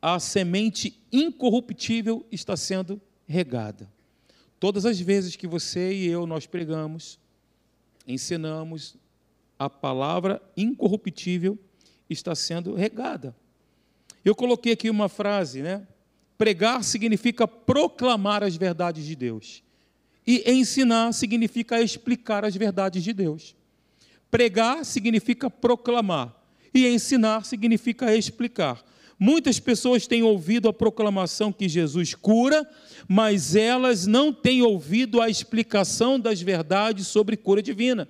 a 0.00 0.18
semente 0.18 0.98
incorruptível 1.12 2.26
está 2.32 2.56
sendo 2.56 3.00
regada. 3.26 3.88
Todas 4.58 4.86
as 4.86 4.98
vezes 4.98 5.36
que 5.36 5.46
você 5.46 5.92
e 5.92 6.06
eu 6.06 6.26
nós 6.26 6.46
pregamos, 6.46 7.18
ensinamos, 8.06 8.96
a 9.58 9.70
palavra 9.70 10.42
incorruptível 10.56 11.58
está 12.08 12.34
sendo 12.34 12.74
regada. 12.74 13.34
Eu 14.24 14.34
coloquei 14.34 14.72
aqui 14.72 14.90
uma 14.90 15.08
frase, 15.08 15.62
né? 15.62 15.86
Pregar 16.36 16.82
significa 16.82 17.46
proclamar 17.46 18.42
as 18.42 18.56
verdades 18.56 19.04
de 19.04 19.14
Deus. 19.14 19.62
E 20.26 20.42
ensinar 20.50 21.12
significa 21.12 21.80
explicar 21.80 22.44
as 22.44 22.54
verdades 22.54 23.02
de 23.02 23.12
Deus. 23.12 23.54
Pregar 24.30 24.84
significa 24.84 25.50
proclamar. 25.50 26.34
E 26.72 26.86
ensinar 26.86 27.44
significa 27.44 28.16
explicar. 28.16 28.82
Muitas 29.24 29.60
pessoas 29.60 30.04
têm 30.04 30.24
ouvido 30.24 30.68
a 30.68 30.72
proclamação 30.72 31.52
que 31.52 31.68
Jesus 31.68 32.12
cura, 32.12 32.68
mas 33.06 33.54
elas 33.54 34.04
não 34.04 34.32
têm 34.32 34.62
ouvido 34.62 35.20
a 35.20 35.30
explicação 35.30 36.18
das 36.18 36.42
verdades 36.42 37.06
sobre 37.06 37.36
cura 37.36 37.62
divina. 37.62 38.08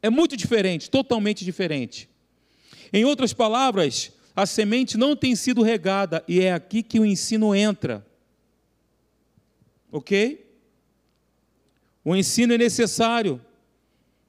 É 0.00 0.08
muito 0.08 0.38
diferente, 0.38 0.88
totalmente 0.88 1.44
diferente. 1.44 2.08
Em 2.90 3.04
outras 3.04 3.34
palavras, 3.34 4.12
a 4.34 4.46
semente 4.46 4.96
não 4.96 5.14
tem 5.14 5.36
sido 5.36 5.60
regada 5.60 6.24
e 6.26 6.40
é 6.40 6.54
aqui 6.54 6.82
que 6.82 6.98
o 6.98 7.04
ensino 7.04 7.54
entra. 7.54 8.06
Ok? 9.90 10.50
O 12.02 12.16
ensino 12.16 12.54
é 12.54 12.56
necessário, 12.56 13.38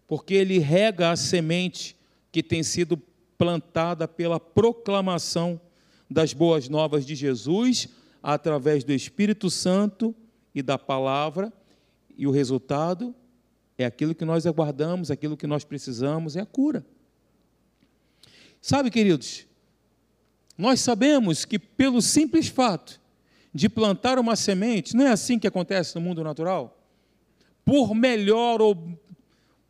porque 0.06 0.34
ele 0.34 0.60
rega 0.60 1.12
a 1.12 1.16
semente 1.16 1.96
que 2.30 2.44
tem 2.44 2.62
sido 2.62 3.02
plantada 3.38 4.08
pela 4.08 4.40
proclamação 4.40 5.60
das 6.10 6.34
boas 6.34 6.70
novas 6.70 7.06
de 7.06 7.16
Jesus, 7.16 7.90
através 8.22 8.84
do 8.84 8.94
Espírito 8.94 9.50
Santo 9.50 10.16
e 10.54 10.62
da 10.62 10.78
palavra, 10.78 11.52
e 12.16 12.28
o 12.28 12.32
resultado 12.32 13.14
é 13.78 13.86
aquilo 13.86 14.14
que 14.14 14.24
nós 14.24 14.46
aguardamos, 14.46 15.10
aquilo 15.10 15.36
que 15.36 15.48
nós 15.48 15.64
precisamos, 15.64 16.36
é 16.36 16.42
a 16.42 16.46
cura. 16.46 16.86
Sabe, 18.62 18.90
queridos, 18.90 19.46
nós 20.58 20.80
sabemos 20.80 21.44
que 21.44 21.58
pelo 21.58 22.02
simples 22.02 22.48
fato 22.48 23.02
de 23.54 23.68
plantar 23.68 24.18
uma 24.18 24.36
semente, 24.36 24.96
não 24.96 25.06
é 25.06 25.12
assim 25.12 25.38
que 25.38 25.48
acontece 25.48 25.96
no 25.96 26.02
mundo 26.02 26.24
natural? 26.24 26.80
Por 27.66 27.94
melhor 27.94 28.62
ou 28.62 28.76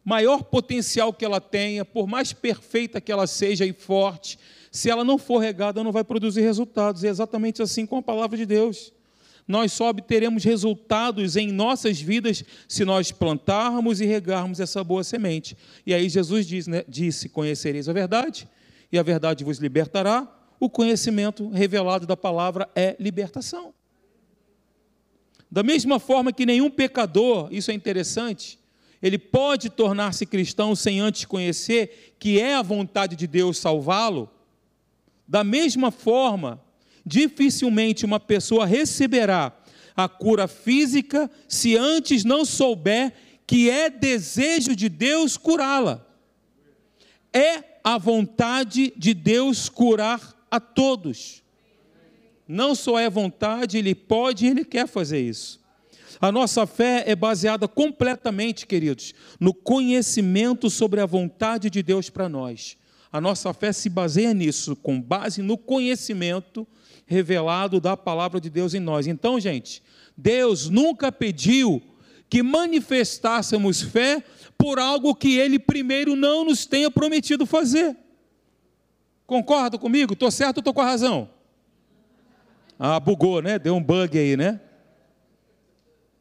maior 0.03 0.43
potencial 0.43 1.13
que 1.13 1.23
ela 1.23 1.39
tenha, 1.39 1.85
por 1.85 2.07
mais 2.07 2.33
perfeita 2.33 2.99
que 2.99 3.11
ela 3.11 3.27
seja 3.27 3.65
e 3.65 3.73
forte, 3.73 4.37
se 4.71 4.89
ela 4.89 5.03
não 5.03 5.17
for 5.17 5.37
regada, 5.37 5.83
não 5.83 5.91
vai 5.91 6.03
produzir 6.03 6.41
resultados. 6.41 7.03
É 7.03 7.07
exatamente 7.07 7.61
assim 7.61 7.85
com 7.85 7.97
a 7.97 8.01
palavra 8.01 8.37
de 8.37 8.45
Deus. 8.45 8.91
Nós 9.47 9.73
só 9.73 9.89
obteremos 9.89 10.43
resultados 10.43 11.35
em 11.35 11.51
nossas 11.51 11.99
vidas 11.99 12.43
se 12.67 12.85
nós 12.85 13.11
plantarmos 13.11 14.01
e 14.01 14.05
regarmos 14.05 14.59
essa 14.59 14.83
boa 14.83 15.03
semente. 15.03 15.57
E 15.85 15.93
aí 15.93 16.07
Jesus 16.09 16.47
diz, 16.47 16.65
né, 16.65 16.83
disse: 16.87 17.29
Conhecereis 17.29 17.89
a 17.89 17.93
verdade, 17.93 18.47
e 18.91 18.97
a 18.97 19.03
verdade 19.03 19.43
vos 19.43 19.59
libertará 19.59 20.27
o 20.63 20.69
conhecimento 20.69 21.49
revelado 21.49 22.07
da 22.07 22.15
palavra 22.15 22.69
é 22.73 22.95
libertação. 22.97 23.73
Da 25.51 25.61
mesma 25.61 25.99
forma 25.99 26.31
que 26.31 26.45
nenhum 26.45 26.69
pecador, 26.69 27.49
isso 27.51 27.69
é 27.69 27.73
interessante, 27.73 28.57
ele 29.03 29.17
pode 29.17 29.69
tornar-se 29.69 30.25
cristão 30.25 30.73
sem 30.73 31.01
antes 31.01 31.25
conhecer 31.25 32.15
que 32.17 32.39
é 32.39 32.55
a 32.55 32.61
vontade 32.61 33.17
de 33.17 33.27
Deus 33.27 33.57
salvá-lo, 33.57 34.31
da 35.27 35.43
mesma 35.43 35.91
forma, 35.91 36.63
dificilmente 37.05 38.05
uma 38.05 38.17
pessoa 38.17 38.65
receberá 38.65 39.51
a 39.93 40.07
cura 40.07 40.47
física 40.47 41.29
se 41.49 41.75
antes 41.75 42.23
não 42.23 42.45
souber 42.45 43.13
que 43.45 43.69
é 43.69 43.89
desejo 43.89 44.73
de 44.73 44.87
Deus 44.87 45.35
curá-la. 45.35 46.05
É 47.33 47.61
a 47.83 47.97
vontade 47.97 48.93
de 48.95 49.13
Deus 49.13 49.67
curar 49.67 50.33
a 50.49 50.61
todos. 50.61 51.43
Não 52.47 52.73
só 52.73 52.97
é 52.97 53.09
vontade, 53.09 53.77
ele 53.77 53.93
pode 53.93 54.45
e 54.45 54.49
ele 54.49 54.63
quer 54.63 54.87
fazer 54.87 55.19
isso. 55.19 55.62
A 56.23 56.31
nossa 56.31 56.65
fé 56.65 57.03
é 57.05 57.17
baseada 57.17 57.67
completamente, 57.67 58.65
queridos, 58.65 59.13
no 59.41 59.53
conhecimento 59.53 60.69
sobre 60.69 61.01
a 61.01 61.05
vontade 61.05 61.69
de 61.69 61.83
Deus 61.83 62.09
para 62.09 62.29
nós. 62.29 62.77
A 63.11 63.19
nossa 63.19 63.53
fé 63.53 63.73
se 63.73 63.89
baseia 63.89 64.33
nisso, 64.33 64.73
com 64.73 65.01
base 65.01 65.41
no 65.41 65.57
conhecimento 65.57 66.65
revelado 67.05 67.81
da 67.81 67.97
palavra 67.97 68.39
de 68.39 68.49
Deus 68.49 68.73
em 68.73 68.79
nós. 68.79 69.05
Então, 69.05 69.37
gente, 69.37 69.83
Deus 70.15 70.69
nunca 70.69 71.11
pediu 71.11 71.81
que 72.29 72.41
manifestássemos 72.41 73.81
fé 73.81 74.23
por 74.57 74.79
algo 74.79 75.13
que 75.13 75.37
Ele 75.37 75.59
primeiro 75.59 76.15
não 76.15 76.45
nos 76.45 76.65
tenha 76.65 76.89
prometido 76.89 77.45
fazer. 77.45 77.97
Concorda 79.27 79.77
comigo? 79.77 80.13
Estou 80.13 80.31
certo 80.31 80.59
ou 80.59 80.61
estou 80.61 80.73
com 80.73 80.79
a 80.79 80.85
razão? 80.85 81.29
Ah, 82.79 82.97
bugou, 82.97 83.41
né? 83.41 83.59
Deu 83.59 83.75
um 83.75 83.83
bug 83.83 84.17
aí, 84.17 84.37
né? 84.37 84.61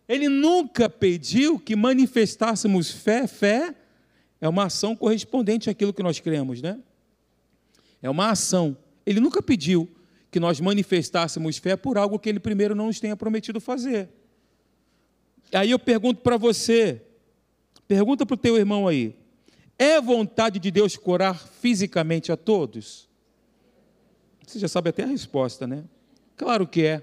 Ele 0.09 0.29
nunca 0.29 0.89
pediu 0.89 1.59
que 1.59 1.77
manifestássemos 1.77 2.91
fé. 2.91 3.27
Fé 3.27 3.75
é 4.41 4.49
uma 4.49 4.65
ação 4.65 4.97
correspondente 4.97 5.71
àquilo 5.71 5.93
que 5.93 6.03
nós 6.03 6.21
cremos, 6.21 6.61
né? 6.61 6.79
É 8.03 8.11
uma 8.11 8.31
ação. 8.31 8.77
Ele 9.07 9.21
nunca 9.21 9.43
pediu 9.43 9.89
que 10.31 10.41
nós 10.41 10.61
manifestássemos 10.61 11.59
fé 11.59 11.77
por 11.77 11.99
algo 11.99 12.19
que 12.19 12.29
ele 12.29 12.41
primeiro 12.41 12.75
não 12.75 12.87
nos 12.87 12.99
tenha 12.99 13.17
prometido 13.17 13.61
fazer. 13.61 14.09
Aí 15.53 15.71
eu 15.71 15.79
pergunto 15.79 16.23
para 16.23 16.37
você, 16.37 17.03
pergunta 17.87 18.25
para 18.25 18.35
o 18.35 18.39
teu 18.39 18.57
irmão 18.57 18.89
aí, 18.89 19.15
é 19.79 20.01
vontade 20.01 20.59
de 20.59 20.71
Deus 20.71 20.97
curar 20.97 21.39
fisicamente 21.39 22.33
a 22.33 22.37
todos? 22.37 23.09
Você 24.47 24.59
já 24.59 24.69
sabe 24.69 24.91
até 24.91 25.03
a 25.03 25.07
resposta, 25.07 25.67
né? 25.67 25.85
Claro 26.37 26.67
que 26.67 26.85
é. 26.85 27.03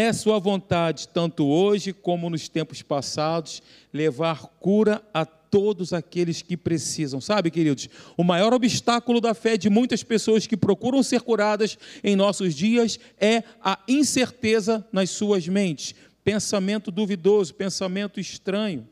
É 0.00 0.12
sua 0.12 0.38
vontade, 0.38 1.08
tanto 1.08 1.44
hoje 1.44 1.92
como 1.92 2.30
nos 2.30 2.48
tempos 2.48 2.82
passados, 2.82 3.60
levar 3.92 4.46
cura 4.60 5.02
a 5.12 5.26
todos 5.26 5.92
aqueles 5.92 6.40
que 6.40 6.56
precisam. 6.56 7.20
Sabe, 7.20 7.50
queridos, 7.50 7.88
o 8.16 8.22
maior 8.22 8.54
obstáculo 8.54 9.20
da 9.20 9.34
fé 9.34 9.56
de 9.56 9.68
muitas 9.68 10.04
pessoas 10.04 10.46
que 10.46 10.56
procuram 10.56 11.02
ser 11.02 11.22
curadas 11.22 11.76
em 12.04 12.14
nossos 12.14 12.54
dias 12.54 13.00
é 13.18 13.42
a 13.60 13.76
incerteza 13.88 14.86
nas 14.92 15.10
suas 15.10 15.48
mentes. 15.48 15.96
Pensamento 16.22 16.92
duvidoso, 16.92 17.52
pensamento 17.52 18.20
estranho. 18.20 18.86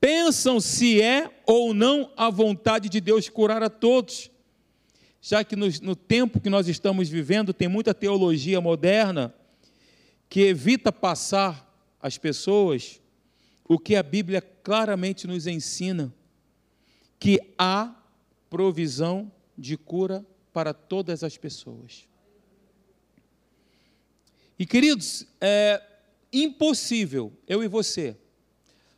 Pensam 0.00 0.60
se 0.60 1.02
é 1.02 1.28
ou 1.44 1.74
não 1.74 2.12
a 2.16 2.30
vontade 2.30 2.88
de 2.88 3.00
Deus 3.00 3.28
curar 3.28 3.60
a 3.60 3.68
todos. 3.68 4.30
Já 5.20 5.44
que 5.44 5.54
no, 5.54 5.66
no 5.82 5.94
tempo 5.94 6.40
que 6.40 6.48
nós 6.48 6.66
estamos 6.66 7.08
vivendo 7.08 7.52
tem 7.52 7.68
muita 7.68 7.92
teologia 7.92 8.60
moderna 8.60 9.34
que 10.28 10.40
evita 10.40 10.90
passar 10.90 11.68
às 12.00 12.16
pessoas 12.16 13.00
o 13.68 13.78
que 13.78 13.96
a 13.96 14.02
Bíblia 14.02 14.40
claramente 14.40 15.26
nos 15.26 15.46
ensina: 15.46 16.12
que 17.18 17.38
há 17.58 17.94
provisão 18.48 19.30
de 19.56 19.76
cura 19.76 20.24
para 20.52 20.72
todas 20.72 21.22
as 21.22 21.36
pessoas. 21.36 22.08
E 24.58 24.66
queridos, 24.66 25.26
é 25.40 25.82
impossível 26.32 27.32
eu 27.46 27.62
e 27.62 27.68
você 27.68 28.16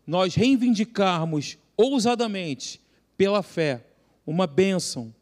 nós 0.06 0.34
reivindicarmos 0.34 1.56
ousadamente 1.76 2.80
pela 3.16 3.42
fé 3.42 3.86
uma 4.26 4.46
bênção 4.46 5.14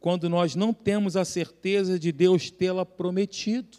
quando 0.00 0.30
nós 0.30 0.56
não 0.56 0.72
temos 0.72 1.14
a 1.14 1.24
certeza 1.24 1.98
de 1.98 2.10
Deus 2.10 2.50
tê-la 2.50 2.86
prometido. 2.86 3.78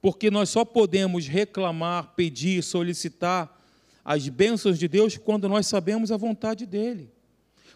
Porque 0.00 0.30
nós 0.30 0.48
só 0.48 0.64
podemos 0.64 1.26
reclamar, 1.26 2.14
pedir, 2.14 2.62
solicitar 2.62 3.60
as 4.04 4.28
bênçãos 4.28 4.78
de 4.78 4.88
Deus 4.88 5.18
quando 5.18 5.48
nós 5.48 5.66
sabemos 5.66 6.10
a 6.10 6.16
vontade 6.16 6.64
dEle. 6.64 7.10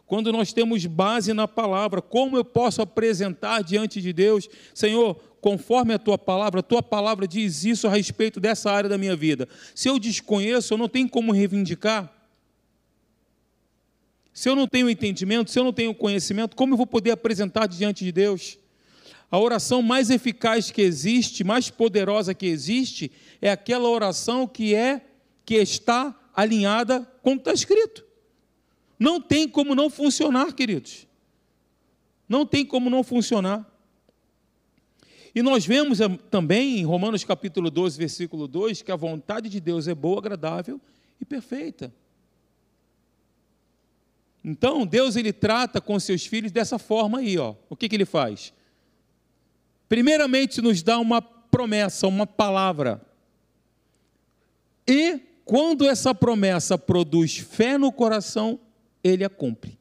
Quando 0.07 0.33
nós 0.33 0.53
temos 0.53 0.87
base 0.87 1.33
na 1.33 1.49
palavra, 1.49 2.01
como 2.01 2.37
eu 2.37 2.45
posso 2.45 2.81
apresentar 2.81 3.63
diante 3.63 4.01
de 4.01 4.13
Deus, 4.13 4.49
Senhor, 4.73 5.17
conforme 5.41 5.93
a 5.93 5.99
tua 5.99 6.17
palavra, 6.17 6.61
a 6.61 6.63
tua 6.63 6.83
palavra 6.83 7.27
diz 7.27 7.65
isso 7.65 7.87
a 7.87 7.91
respeito 7.91 8.39
dessa 8.39 8.71
área 8.71 8.89
da 8.89 8.97
minha 8.97 9.17
vida. 9.17 9.49
Se 9.75 9.89
eu 9.89 9.99
desconheço, 9.99 10.75
eu 10.75 10.79
não 10.79 10.89
tenho 10.89 11.09
como 11.09 11.33
reivindicar. 11.33 12.14
Se 14.35 14.49
eu 14.49 14.57
não 14.57 14.67
tenho 14.67 14.91
entendimento, 14.91 15.53
se 15.53 15.59
eu 15.61 15.63
não 15.63 15.73
tenho 15.73 15.95
conhecimento, 15.95 16.57
como 16.57 16.75
eu 16.75 16.77
vou 16.77 16.89
poder 16.89 17.13
apresentar 17.13 17.69
diante 17.69 18.05
de 18.05 18.11
Deus? 18.11 18.59
A 19.31 19.39
oração 19.39 19.81
mais 19.81 20.11
eficaz 20.11 20.73
que 20.73 20.83
existe, 20.83 21.45
mais 21.45 21.71
poderosa 21.71 22.35
que 22.35 22.47
existe, 22.47 23.13
é 23.41 23.53
aquela 23.53 23.89
oração 23.89 24.47
que 24.49 24.75
é 24.75 25.07
que 25.47 25.55
está 25.55 26.19
alinhada 26.35 27.09
com 27.23 27.33
o 27.33 27.35
que 27.37 27.43
está 27.43 27.53
escrito. 27.53 28.05
Não 28.99 29.21
tem 29.21 29.49
como 29.49 29.73
não 29.73 29.89
funcionar, 29.89 30.53
queridos. 30.53 31.07
Não 32.29 32.45
tem 32.45 32.67
como 32.67 32.91
não 32.91 33.05
funcionar. 33.05 33.71
E 35.33 35.43
nós 35.43 35.65
vemos 35.65 36.01
eh, 36.01 36.09
também 36.29 36.79
em 36.79 36.85
Romanos 36.85 37.23
capítulo 37.23 37.71
12, 37.71 37.99
versículo 37.99 38.49
2, 38.49 38.83
que 38.83 38.91
a 38.91 38.97
vontade 38.97 39.49
de 39.49 39.61
Deus 39.61 39.87
é 39.87 39.95
boa, 39.95 40.19
agradável 40.19 40.81
e 41.21 41.25
perfeita. 41.25 41.93
Então, 44.45 44.85
Deus 44.85 45.17
ele 45.17 45.33
trata 45.33 45.81
com 45.81 45.99
seus 45.99 46.27
filhos 46.27 46.53
dessa 46.53 46.79
forma 46.79 47.21
aí, 47.21 47.39
ó. 47.39 47.55
O 47.71 47.75
que, 47.75 47.89
que 47.89 47.97
ele 47.97 48.05
faz? 48.05 48.53
Primeiramente 49.89 50.61
nos 50.61 50.83
dá 50.83 50.99
uma 50.99 51.23
promessa, 51.23 52.07
uma 52.07 52.27
palavra. 52.27 53.01
E 54.87 55.21
quando 55.45 55.87
essa 55.87 56.15
promessa 56.15 56.77
produz 56.77 57.39
fé 57.39 57.79
no 57.79 57.91
coração, 57.91 58.61
ele 59.03 59.25
a 59.25 59.31
cumpre. 59.31 59.79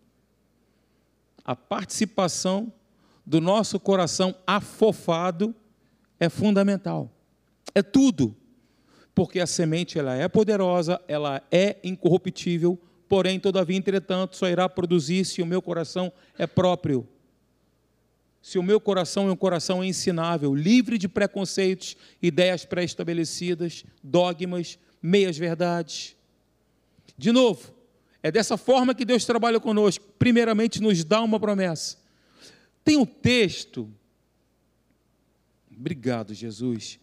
A 1.44 1.56
participação 1.56 2.72
do 3.26 3.42
nosso 3.42 3.80
coração 3.80 4.34
afofado 4.48 5.54
é 6.20 6.30
fundamental. 6.30 7.12
É 7.76 7.82
tudo. 7.82 8.36
Porque 9.14 9.40
a 9.40 9.48
semente 9.48 10.00
ela 10.00 10.16
é 10.16 10.28
poderosa, 10.28 11.02
ela 11.08 11.42
é 11.52 11.78
incorruptível, 11.84 12.80
porém, 13.08 13.40
todavia, 13.40 13.78
entretanto, 13.78 14.36
só 14.36 14.48
irá 14.48 14.68
produzir 14.68 15.26
se 15.26 15.42
o 15.42 15.46
meu 15.46 15.62
coração 15.62 16.12
é 16.38 16.48
próprio. 16.48 17.08
Se 18.42 18.58
o 18.58 18.64
meu 18.64 18.80
coração 18.80 19.30
é 19.30 19.32
um 19.32 19.38
coração 19.38 19.84
ensinável, 19.84 20.54
livre 20.54 20.98
de 20.98 21.08
preconceitos, 21.08 21.96
ideias 22.22 22.66
pré-estabelecidas, 22.66 23.86
dogmas, 24.04 24.78
meias-verdades. 25.02 26.16
De 27.18 27.32
novo, 27.32 27.74
é 28.22 28.32
dessa 28.32 28.58
forma 28.58 28.94
que 28.94 29.06
Deus 29.06 29.26
trabalha 29.26 29.60
conosco. 29.60 30.04
Primeiramente, 30.20 30.82
nos 30.82 31.04
dá 31.04 31.22
uma 31.22 31.40
promessa. 31.40 31.98
Tem 32.84 32.98
um 32.98 33.06
texto. 33.06 33.90
Obrigado, 35.72 36.34
Jesus. 36.34 37.00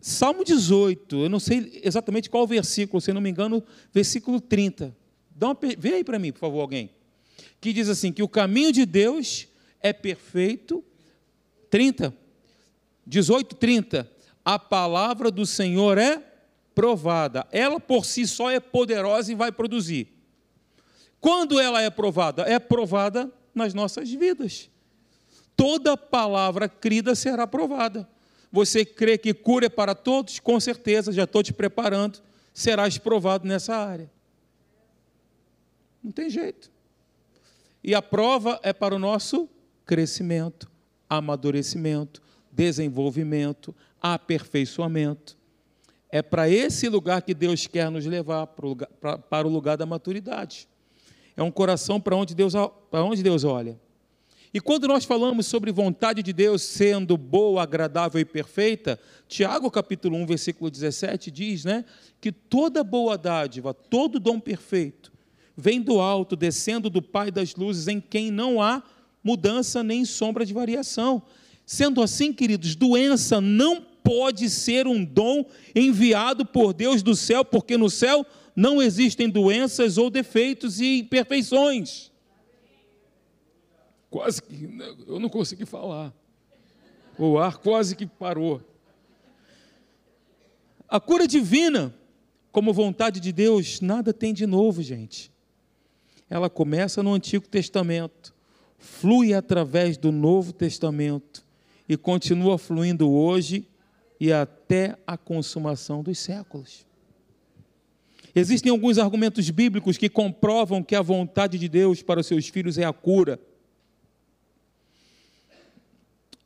Salmo 0.00 0.44
18, 0.44 1.16
eu 1.24 1.28
não 1.28 1.40
sei 1.40 1.80
exatamente 1.82 2.30
qual 2.30 2.46
versículo, 2.46 3.00
se 3.00 3.12
não 3.12 3.20
me 3.20 3.28
engano, 3.28 3.62
versículo 3.92 4.40
30. 4.40 4.96
Dá 5.38 5.48
uma, 5.48 5.58
vê 5.76 5.94
aí 5.94 6.04
para 6.04 6.18
mim, 6.18 6.32
por 6.32 6.38
favor, 6.38 6.60
alguém. 6.62 6.90
Que 7.60 7.72
diz 7.72 7.90
assim: 7.90 8.10
que 8.10 8.22
o 8.22 8.28
caminho 8.28 8.72
de 8.72 8.86
Deus 8.86 9.46
é 9.80 9.92
perfeito. 9.92 10.82
30. 11.68 12.14
18, 13.06 13.54
30. 13.56 14.10
A 14.42 14.58
palavra 14.58 15.30
do 15.30 15.44
Senhor 15.44 15.98
é 15.98 16.22
provada. 16.74 17.46
Ela 17.52 17.78
por 17.78 18.06
si 18.06 18.26
só 18.26 18.50
é 18.50 18.58
poderosa 18.58 19.30
e 19.30 19.34
vai 19.34 19.52
produzir. 19.52 20.08
Quando 21.20 21.60
ela 21.60 21.82
é 21.82 21.90
provada? 21.90 22.42
É 22.42 22.58
provada 22.58 23.30
nas 23.54 23.74
nossas 23.74 24.10
vidas. 24.10 24.70
Toda 25.54 25.96
palavra 25.96 26.68
crida 26.68 27.14
será 27.14 27.46
provada. 27.46 28.08
Você 28.50 28.84
crê 28.84 29.18
que 29.18 29.34
cura 29.34 29.66
é 29.66 29.68
para 29.68 29.94
todos? 29.94 30.38
Com 30.40 30.58
certeza, 30.60 31.12
já 31.12 31.24
estou 31.24 31.42
te 31.42 31.52
preparando, 31.52 32.22
serás 32.54 32.96
provado 32.96 33.46
nessa 33.46 33.76
área. 33.76 34.10
Não 36.06 36.12
tem 36.12 36.30
jeito. 36.30 36.70
E 37.82 37.92
a 37.92 38.00
prova 38.00 38.60
é 38.62 38.72
para 38.72 38.94
o 38.94 38.98
nosso 38.98 39.48
crescimento, 39.84 40.70
amadurecimento, 41.10 42.22
desenvolvimento, 42.52 43.74
aperfeiçoamento. 44.00 45.36
É 46.08 46.22
para 46.22 46.48
esse 46.48 46.88
lugar 46.88 47.22
que 47.22 47.34
Deus 47.34 47.66
quer 47.66 47.90
nos 47.90 48.06
levar, 48.06 48.46
para 48.46 49.48
o 49.48 49.50
lugar, 49.50 49.76
da 49.76 49.84
maturidade. 49.84 50.68
É 51.36 51.42
um 51.42 51.50
coração 51.50 52.00
para 52.00 52.14
onde, 52.14 52.36
Deus, 52.36 52.54
para 52.88 53.02
onde 53.02 53.20
Deus 53.20 53.42
olha. 53.42 53.76
E 54.54 54.60
quando 54.60 54.86
nós 54.86 55.04
falamos 55.04 55.46
sobre 55.46 55.72
vontade 55.72 56.22
de 56.22 56.32
Deus 56.32 56.62
sendo 56.62 57.16
boa, 57.16 57.64
agradável 57.64 58.20
e 58.20 58.24
perfeita, 58.24 58.96
Tiago 59.26 59.72
capítulo 59.72 60.16
1, 60.18 60.26
versículo 60.26 60.70
17 60.70 61.32
diz, 61.32 61.64
né, 61.64 61.84
que 62.20 62.30
toda 62.30 62.84
boa 62.84 63.18
dádiva, 63.18 63.74
todo 63.74 64.20
dom 64.20 64.38
perfeito, 64.38 65.15
vem 65.56 65.80
do 65.80 66.00
alto, 66.00 66.36
descendo 66.36 66.90
do 66.90 67.00
Pai 67.00 67.30
das 67.30 67.54
luzes, 67.54 67.88
em 67.88 68.00
quem 68.00 68.30
não 68.30 68.60
há 68.60 68.82
mudança 69.24 69.82
nem 69.82 70.04
sombra 70.04 70.44
de 70.44 70.52
variação. 70.52 71.22
Sendo 71.64 72.02
assim, 72.02 72.32
queridos, 72.32 72.76
doença 72.76 73.40
não 73.40 73.80
pode 73.80 74.48
ser 74.48 74.86
um 74.86 75.04
dom 75.04 75.44
enviado 75.74 76.46
por 76.46 76.72
Deus 76.72 77.02
do 77.02 77.16
céu, 77.16 77.44
porque 77.44 77.76
no 77.76 77.90
céu 77.90 78.24
não 78.54 78.80
existem 78.80 79.28
doenças 79.28 79.98
ou 79.98 80.08
defeitos 80.08 80.80
e 80.80 81.00
imperfeições. 81.00 82.12
quase 84.08 84.40
que 84.40 84.68
eu 85.06 85.18
não 85.18 85.28
consegui 85.28 85.66
falar. 85.66 86.14
O 87.18 87.38
ar 87.38 87.56
quase 87.56 87.96
que 87.96 88.06
parou. 88.06 88.62
A 90.88 91.00
cura 91.00 91.26
divina, 91.26 91.92
como 92.52 92.72
vontade 92.72 93.18
de 93.18 93.32
Deus, 93.32 93.80
nada 93.80 94.12
tem 94.12 94.32
de 94.32 94.46
novo, 94.46 94.82
gente. 94.82 95.32
Ela 96.28 96.50
começa 96.50 97.02
no 97.02 97.14
Antigo 97.14 97.46
Testamento, 97.46 98.34
flui 98.78 99.32
através 99.32 99.96
do 99.96 100.10
Novo 100.10 100.52
Testamento 100.52 101.44
e 101.88 101.96
continua 101.96 102.58
fluindo 102.58 103.10
hoje 103.10 103.68
e 104.18 104.32
até 104.32 104.96
a 105.06 105.16
consumação 105.16 106.02
dos 106.02 106.18
séculos. 106.18 106.84
Existem 108.34 108.70
alguns 108.70 108.98
argumentos 108.98 109.48
bíblicos 109.48 109.96
que 109.96 110.08
comprovam 110.08 110.82
que 110.82 110.94
a 110.94 111.00
vontade 111.00 111.58
de 111.58 111.68
Deus 111.68 112.02
para 112.02 112.20
os 112.20 112.26
seus 112.26 112.48
filhos 112.48 112.76
é 112.76 112.84
a 112.84 112.92
cura. 112.92 113.40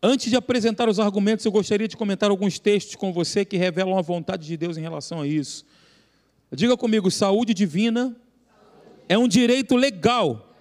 Antes 0.03 0.31
de 0.31 0.37
apresentar 0.37 0.89
os 0.89 1.01
argumentos, 1.01 1.45
eu 1.45 1.53
gostaria 1.53 1.89
de 1.89 1.97
comentar 1.97 2.31
alguns 2.31 2.59
textos 2.59 2.95
com 2.95 3.13
você 3.13 3.45
que 3.45 3.57
revelam 3.57 3.99
a 3.99 4.03
vontade 4.03 4.47
de 4.47 4.57
Deus 4.57 4.77
em 4.77 4.83
relação 4.83 5.21
a 5.21 5.27
isso. 5.27 5.65
Diga 6.53 6.77
comigo: 6.77 7.11
saúde 7.11 7.53
divina 7.53 8.17
é 9.11 9.19
um 9.19 9.27
direito 9.27 9.75
legal. 9.75 10.55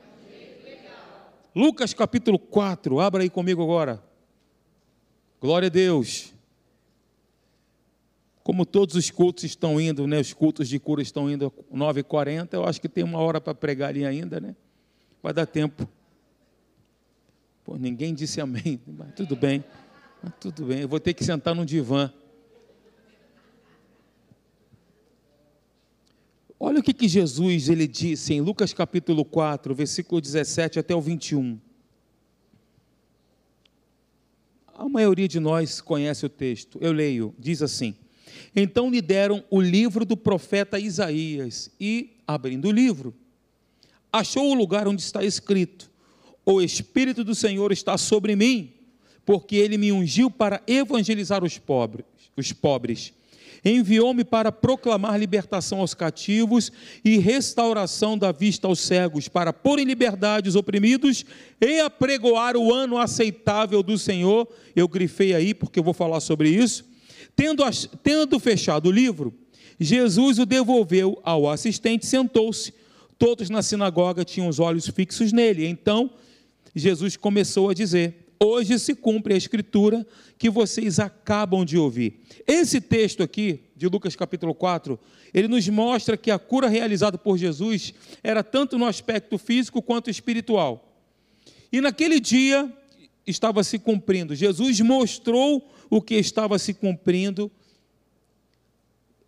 Lucas 1.55 1.93
capítulo 1.93 2.39
4, 2.39 2.99
abra 2.99 3.21
aí 3.21 3.29
comigo 3.29 3.62
agora. 3.62 4.03
Glória 5.39 5.67
a 5.67 5.69
Deus. 5.69 6.33
Como 8.41 8.65
todos 8.65 8.95
os 8.95 9.12
cultos 9.12 9.43
estão 9.43 9.79
indo, 9.79 10.07
né? 10.07 10.19
Os 10.19 10.33
cultos 10.33 10.67
de 10.67 10.79
cura 10.79 11.03
estão 11.03 11.29
indo 11.29 11.53
9h40, 11.71 12.53
eu 12.53 12.65
acho 12.65 12.81
que 12.81 12.89
tem 12.89 13.03
uma 13.03 13.19
hora 13.19 13.39
para 13.39 13.53
pregar 13.53 13.89
ali 13.89 14.03
ainda, 14.03 14.39
né? 14.39 14.55
Vai 15.21 15.31
dar 15.31 15.45
tempo. 15.45 15.88
Pô, 17.63 17.77
ninguém 17.77 18.15
disse 18.15 18.41
amém, 18.41 18.81
mas 18.97 19.13
tudo 19.13 19.35
bem. 19.35 19.63
Mas 20.23 20.33
tudo 20.39 20.65
bem, 20.65 20.79
eu 20.79 20.88
vou 20.88 20.99
ter 20.99 21.13
que 21.13 21.23
sentar 21.23 21.53
no 21.53 21.63
divã. 21.63 22.12
Olha 26.62 26.80
o 26.80 26.84
que, 26.84 26.93
que 26.93 27.08
Jesus 27.08 27.69
ele 27.69 27.88
disse 27.88 28.34
em 28.34 28.41
Lucas 28.41 28.74
capítulo 28.74 29.24
4, 29.24 29.74
versículo 29.74 30.19
17 30.19 30.78
até 30.78 30.93
o 30.93 31.00
21. 31.00 31.58
A 34.76 34.89
maioria 34.89 35.28
de 35.28 35.39
nós 35.39 35.80
conhece 35.80 36.26
o 36.26 36.30
texto. 36.30 36.78
Eu 36.82 36.91
leio, 36.91 37.34
diz 37.39 37.62
assim: 37.62 37.95
Então 38.54 38.91
lhe 38.91 39.02
deram 39.02 39.41
o 39.50 39.62
livro 39.62 40.04
do 40.04 40.17
profeta 40.17 40.78
Isaías 40.78 41.72
e, 41.80 42.17
abrindo 42.28 42.67
o 42.67 42.72
livro, 42.72 43.15
achou 44.12 44.52
o 44.52 44.54
lugar 44.54 44.86
onde 44.86 45.02
está 45.02 45.24
escrito: 45.24 45.89
o 46.45 46.62
Espírito 46.62 47.24
do 47.24 47.36
Senhor 47.36 47.72
está 47.72 47.98
sobre 47.98 48.36
mim, 48.36 48.74
porque 49.26 49.56
ele 49.56 49.78
me 49.78 49.93
ungiu 49.93 50.30
para 50.30 50.62
evangelizar 50.67 51.41
os 51.41 51.58
pobres, 51.58 52.06
os 52.36 52.52
pobres. 52.52 53.13
Enviou-me 53.63 54.24
para 54.24 54.52
proclamar 54.52 55.19
libertação 55.19 55.80
aos 55.80 55.93
cativos 55.93 56.72
e 57.04 57.17
restauração 57.17 58.17
da 58.17 58.32
vista 58.32 58.67
aos 58.67 58.80
cegos, 58.80 59.28
para 59.28 59.52
pôr 59.52 59.80
em 59.80 59.86
liberdade 59.86 60.48
os 60.48 60.56
oprimidos 60.56 61.26
e 61.60 61.80
apregoar 61.80 62.56
o 62.56 62.74
ano 62.74 62.98
aceitável 62.98 63.84
do 63.84 63.98
Senhor. 63.98 64.48
Eu 64.76 64.88
grifei 64.88 65.34
aí 65.34 65.54
porque 65.54 65.80
eu 65.80 65.84
vou 65.84 65.93
falar 65.93 66.19
sobre 66.19 66.50
isso. 66.50 66.86
Tendo, 67.36 67.63
tendo 68.04 68.39
fechado 68.39 68.88
o 68.88 68.91
livro, 68.91 69.34
Jesus 69.80 70.39
o 70.39 70.45
devolveu 70.45 71.19
ao 71.24 71.50
assistente, 71.50 72.06
sentou-se. 72.06 72.74
Todos 73.17 73.50
na 73.50 73.62
sinagoga 73.62 74.24
tinham 74.24 74.48
os 74.48 74.60
olhos 74.60 74.88
fixos 74.88 75.32
nele. 75.34 75.65
Então 75.65 76.12
Jesus 76.76 77.17
começou 77.17 77.69
a 77.69 77.74
dizer: 77.74 78.18
Hoje 78.41 78.80
se 78.80 78.95
cumpre 78.95 79.34
a 79.34 79.38
escritura 79.38 80.08
que 80.38 80.49
vocês 80.49 80.97
acabam 80.97 81.65
de 81.65 81.78
ouvir. 81.78 82.21
Esse 82.47 82.80
texto 82.80 83.21
aqui, 83.21 83.65
de 83.75 83.86
Lucas 83.88 84.15
capítulo 84.15 84.56
4, 84.56 84.97
ele 85.34 85.49
nos 85.49 85.67
mostra 85.67 86.15
que 86.15 86.32
a 86.32 86.39
cura 86.39 86.69
realizada 86.69 87.17
por 87.17 87.38
Jesus 87.38 87.93
era 88.23 88.41
tanto 88.41 88.78
no 88.78 88.86
aspecto 88.86 89.38
físico 89.38 89.82
quanto 89.82 90.10
espiritual. 90.10 90.89
E 91.69 91.82
naquele 91.82 92.17
dia 92.21 92.73
estava 93.28 93.62
se 93.62 93.78
cumprindo. 93.78 94.34
Jesus 94.34 94.80
mostrou 94.80 95.69
o 95.89 96.02
que 96.02 96.15
estava 96.15 96.58
se 96.58 96.73
cumprindo, 96.73 97.52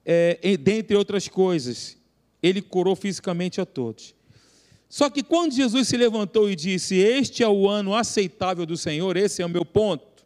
é, 0.05 0.55
dentre 0.55 0.95
outras 0.95 1.27
coisas. 1.27 1.97
Ele 2.41 2.61
curou 2.61 2.95
fisicamente 2.95 3.59
a 3.59 3.65
todos. 3.65 4.15
Só 4.91 5.09
que 5.09 5.23
quando 5.23 5.53
Jesus 5.53 5.87
se 5.87 5.95
levantou 5.95 6.49
e 6.49 6.55
disse: 6.55 6.95
Este 6.95 7.41
é 7.41 7.47
o 7.47 7.69
ano 7.69 7.95
aceitável 7.95 8.65
do 8.65 8.75
Senhor, 8.75 9.15
esse 9.15 9.41
é 9.41 9.45
o 9.45 9.49
meu 9.49 9.63
ponto. 9.63 10.25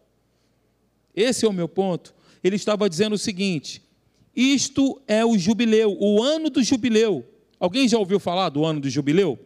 Esse 1.16 1.46
é 1.46 1.48
o 1.48 1.54
meu 1.54 1.70
ponto. 1.70 2.16
Ele 2.44 2.56
estava 2.56 2.90
dizendo 2.90 3.14
o 3.14 3.18
seguinte: 3.18 3.80
Isto 4.36 5.00
é 5.08 5.24
o 5.24 5.38
jubileu, 5.38 5.96
o 6.00 6.22
ano 6.24 6.50
do 6.50 6.64
jubileu. 6.64 7.24
Alguém 7.60 7.88
já 7.88 8.00
ouviu 8.00 8.20
falar 8.20 8.50
do 8.50 8.66
ano 8.66 8.80
do 8.80 8.90
jubileu? 8.90 9.38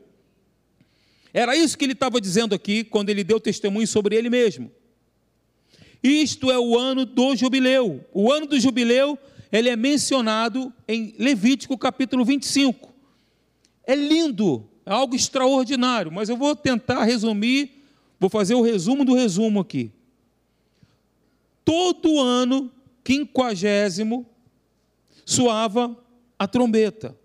Era 1.34 1.54
isso 1.54 1.78
que 1.78 1.84
ele 1.84 1.92
estava 1.92 2.22
dizendo 2.22 2.56
aqui 2.56 2.86
quando 2.86 3.10
ele 3.10 3.22
deu 3.22 3.42
testemunho 3.42 3.86
sobre 3.86 4.16
ele 4.16 4.30
mesmo. 4.30 4.72
Isto 6.02 6.50
é 6.50 6.58
o 6.58 6.80
ano 6.80 7.06
do 7.06 7.36
jubileu. 7.36 8.06
O 8.14 8.32
ano 8.32 8.46
do 8.46 8.58
jubileu, 8.58 9.20
ele 9.52 9.68
é 9.68 9.76
mencionado 9.76 10.74
em 10.88 11.14
Levítico 11.20 11.78
capítulo 11.78 12.24
25. 12.24 12.94
É 13.86 13.96
lindo 13.96 14.69
algo 14.94 15.16
extraordinário, 15.16 16.12
mas 16.12 16.30
eu 16.30 16.38
vou 16.38 16.56
tentar 16.56 17.04
resumir, 17.04 17.84
vou 18.20 18.30
fazer 18.30 18.56
o 18.56 18.62
resumo 18.62 19.06
do 19.06 19.14
resumo 19.14 19.60
aqui. 19.60 19.92
Todo 21.64 22.20
ano, 22.20 22.72
quinquagésimo, 23.04 24.26
soava 25.26 25.96
a 26.38 26.48
trombeta. 26.48 27.16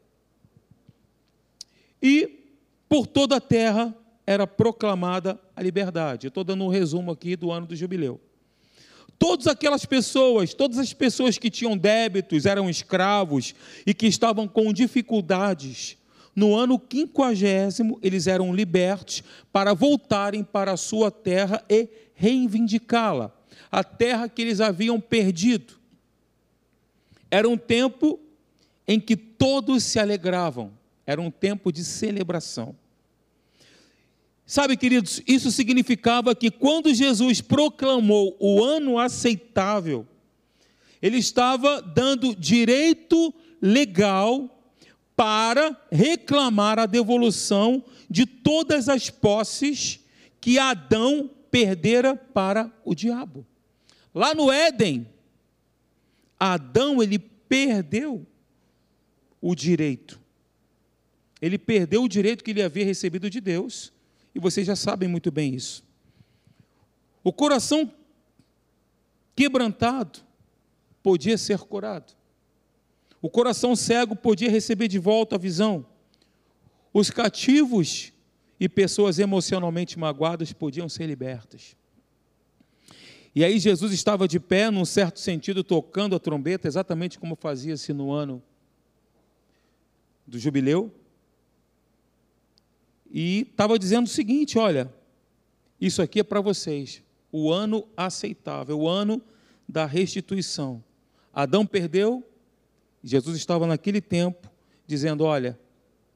E 2.03 2.41
por 2.89 3.07
toda 3.07 3.37
a 3.37 3.41
terra 3.41 3.97
era 4.27 4.47
proclamada 4.47 5.41
a 5.57 5.63
liberdade. 5.63 6.27
Estou 6.27 6.45
dando 6.45 6.65
um 6.65 6.69
resumo 6.69 7.11
aqui 7.11 7.37
do 7.37 7.51
ano 7.51 7.67
do 7.67 7.75
jubileu. 7.75 8.21
Todas 9.19 9.47
aquelas 9.47 9.87
pessoas, 9.87 10.53
todas 10.53 10.79
as 10.79 10.93
pessoas 10.93 11.39
que 11.39 11.51
tinham 11.51 11.77
débitos, 11.77 12.45
eram 12.45 12.69
escravos 12.69 13.55
e 13.87 13.95
que 13.95 14.07
estavam 14.07 14.47
com 14.47 14.73
dificuldades, 14.73 15.97
no 16.35 16.55
ano 16.57 16.79
quinquagésimo, 16.79 17.99
eles 18.03 18.27
eram 18.27 18.53
libertos 18.53 19.23
para 19.53 19.73
voltarem 19.73 20.43
para 20.43 20.73
a 20.73 20.77
sua 20.77 21.11
terra 21.11 21.65
e 21.69 21.89
reivindicá-la, 22.15 23.33
a 23.71 23.85
terra 23.85 24.29
que 24.29 24.43
eles 24.43 24.61
haviam 24.61 25.01
perdido. 25.01 25.75
Era 27.31 27.49
um 27.49 27.57
tempo 27.57 28.19
em 28.87 29.01
que 29.01 29.17
todos 29.17 29.83
se 29.85 29.99
alegravam, 29.99 30.73
era 31.07 31.21
um 31.21 31.31
tempo 31.31 31.73
de 31.73 31.85
celebração. 31.85 32.75
Sabe, 34.47 34.77
queridos, 34.77 35.23
isso 35.27 35.51
significava 35.51 36.35
que 36.35 36.51
quando 36.51 36.93
Jesus 36.93 37.41
proclamou 37.41 38.37
o 38.39 38.63
ano 38.63 38.99
aceitável, 38.99 40.07
ele 41.01 41.17
estava 41.17 41.81
dando 41.81 42.35
direito 42.35 43.33
legal 43.61 44.54
para 45.17 45.77
reclamar 45.91 46.79
a 46.79 46.87
devolução 46.87 47.85
de 48.11 48.27
todas 48.27 48.89
as 48.89 49.11
posses 49.11 50.01
que 50.41 50.59
Adão 50.59 51.31
perdera 51.51 52.17
para 52.17 52.71
o 52.85 52.95
diabo. 52.95 53.47
Lá 54.15 54.35
no 54.35 54.51
Éden, 54.51 55.09
Adão 56.39 57.03
ele 57.03 57.19
perdeu 57.19 58.27
o 59.41 59.55
direito. 59.55 60.21
Ele 61.41 61.59
perdeu 61.59 62.03
o 62.03 62.09
direito 62.09 62.43
que 62.43 62.51
ele 62.51 62.63
havia 62.63 62.85
recebido 62.85 63.29
de 63.29 63.41
Deus, 63.41 63.93
e 64.35 64.39
vocês 64.39 64.67
já 64.67 64.75
sabem 64.75 65.09
muito 65.09 65.31
bem 65.31 65.55
isso. 65.55 65.85
O 67.23 67.33
coração 67.33 67.93
quebrantado 69.37 70.21
podia 71.03 71.39
ser 71.39 71.59
curado. 71.59 72.13
O 73.25 73.31
coração 73.31 73.75
cego 73.75 74.15
podia 74.15 74.51
receber 74.51 74.87
de 74.87 74.99
volta 74.99 75.37
a 75.37 75.39
visão. 75.39 75.87
Os 76.93 77.09
cativos 77.09 78.13
e 78.61 78.69
pessoas 78.69 79.19
emocionalmente 79.19 79.99
magoadas 79.99 80.53
podiam 80.53 80.91
ser 80.91 81.07
libertas. 81.07 81.75
E 83.35 83.43
aí 83.43 83.59
Jesus 83.59 83.95
estava 83.95 84.29
de 84.29 84.39
pé, 84.39 84.71
num 84.71 84.85
certo 84.85 85.21
sentido, 85.21 85.65
tocando 85.65 86.15
a 86.15 86.21
trombeta, 86.21 86.69
exatamente 86.69 87.19
como 87.19 87.35
fazia-se 87.35 87.95
no 87.95 88.13
ano 88.13 88.43
do 90.27 90.39
jubileu. 90.39 90.95
E 93.11 93.49
estava 93.51 93.79
dizendo 93.79 94.05
o 94.05 94.11
seguinte: 94.11 94.59
olha, 94.59 94.93
isso 95.81 96.03
aqui 96.03 96.21
é 96.21 96.23
para 96.23 96.43
vocês, 96.43 97.03
o 97.33 97.51
ano 97.51 97.89
aceitável, 97.97 98.81
o 98.81 98.87
ano 98.87 99.23
da 99.67 99.87
restituição. 99.87 100.85
Adão 101.33 101.65
perdeu, 101.65 102.23
Jesus 103.05 103.37
estava 103.37 103.67
naquele 103.67 104.01
tempo 104.01 104.51
dizendo: 104.87 105.25
Olha, 105.25 105.61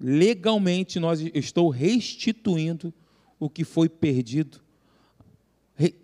legalmente 0.00 0.98
nós 0.98 1.20
estou 1.34 1.68
restituindo 1.68 2.92
o 3.38 3.50
que 3.50 3.62
foi 3.62 3.90
perdido. 3.90 4.60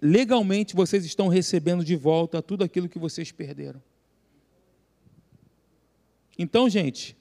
Legalmente 0.00 0.76
vocês 0.76 1.04
estão 1.04 1.26
recebendo 1.26 1.82
de 1.82 1.96
volta 1.96 2.42
tudo 2.42 2.62
aquilo 2.62 2.88
que 2.88 2.98
vocês 2.98 3.32
perderam. 3.32 3.82
Então, 6.38 6.68
gente, 6.68 7.16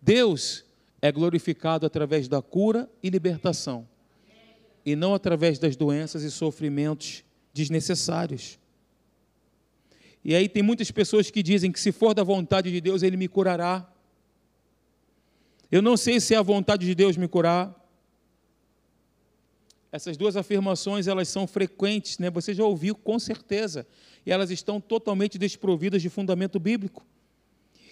Deus 0.00 0.64
é 1.02 1.12
glorificado 1.12 1.84
através 1.84 2.26
da 2.28 2.40
cura 2.40 2.90
e 3.02 3.10
libertação, 3.10 3.86
e 4.84 4.96
não 4.96 5.14
através 5.14 5.58
das 5.58 5.76
doenças 5.76 6.22
e 6.22 6.30
sofrimentos 6.30 7.22
desnecessários. 7.52 8.58
E 10.28 10.34
aí 10.34 10.48
tem 10.48 10.60
muitas 10.60 10.90
pessoas 10.90 11.30
que 11.30 11.40
dizem 11.40 11.70
que 11.70 11.78
se 11.78 11.92
for 11.92 12.12
da 12.12 12.24
vontade 12.24 12.68
de 12.72 12.80
Deus, 12.80 13.04
Ele 13.04 13.16
me 13.16 13.28
curará. 13.28 13.88
Eu 15.70 15.80
não 15.80 15.96
sei 15.96 16.18
se 16.18 16.34
é 16.34 16.36
a 16.36 16.42
vontade 16.42 16.84
de 16.84 16.96
Deus 16.96 17.16
me 17.16 17.28
curar. 17.28 17.72
Essas 19.92 20.16
duas 20.16 20.36
afirmações, 20.36 21.06
elas 21.06 21.28
são 21.28 21.46
frequentes, 21.46 22.18
né? 22.18 22.28
Você 22.28 22.52
já 22.52 22.64
ouviu 22.64 22.96
com 22.96 23.20
certeza. 23.20 23.86
E 24.26 24.32
elas 24.32 24.50
estão 24.50 24.80
totalmente 24.80 25.38
desprovidas 25.38 26.02
de 26.02 26.08
fundamento 26.08 26.58
bíblico. 26.58 27.06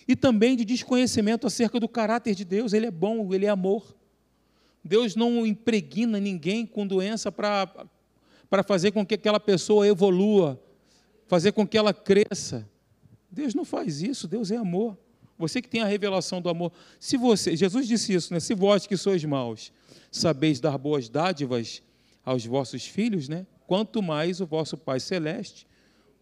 E 0.09 0.17
também 0.17 0.57
de 0.57 0.65
desconhecimento 0.65 1.47
acerca 1.47 1.79
do 1.79 1.89
caráter 1.89 2.35
de 2.35 2.45
Deus. 2.45 2.73
Ele 2.73 2.87
é 2.87 2.91
bom, 2.91 3.33
ele 3.33 3.47
é 3.47 3.49
amor. 3.49 3.95
Deus 4.83 5.15
não 5.15 5.47
impregna 5.47 6.19
ninguém 6.19 6.67
com 6.67 6.85
doença 6.85 7.31
para 7.31 7.87
fazer 8.67 8.91
com 8.91 9.07
que 9.07 9.15
aquela 9.15 9.39
pessoa 9.39 9.87
evolua, 9.87 10.61
fazer 11.27 11.53
com 11.53 11.67
que 11.67 11.77
ela 11.77 11.93
cresça. 11.93 12.69
Deus 13.31 13.55
não 13.55 13.65
faz 13.65 14.03
isso, 14.03 14.29
Deus 14.29 14.51
é 14.51 14.57
amor. 14.57 14.97
Você 15.37 15.61
que 15.61 15.69
tem 15.69 15.81
a 15.81 15.87
revelação 15.87 16.41
do 16.41 16.49
amor. 16.49 16.73
Se 17.01 17.17
você, 17.17 17.57
Jesus 17.57 17.89
disse 17.89 18.15
isso, 18.15 18.33
né? 18.33 18.41
Se 18.41 18.55
vós 18.55 18.87
que 18.87 18.97
sois 18.97 19.25
maus, 19.25 19.73
sabeis 20.11 20.61
dar 20.61 20.79
boas 20.79 21.09
dádivas 21.09 21.83
aos 22.25 22.47
vossos 22.47 22.87
filhos, 22.87 23.29
né? 23.29 23.47
Quanto 23.67 24.03
mais 24.03 24.41
o 24.41 24.47
vosso 24.47 24.77
Pai 24.77 25.01
celeste 25.01 25.67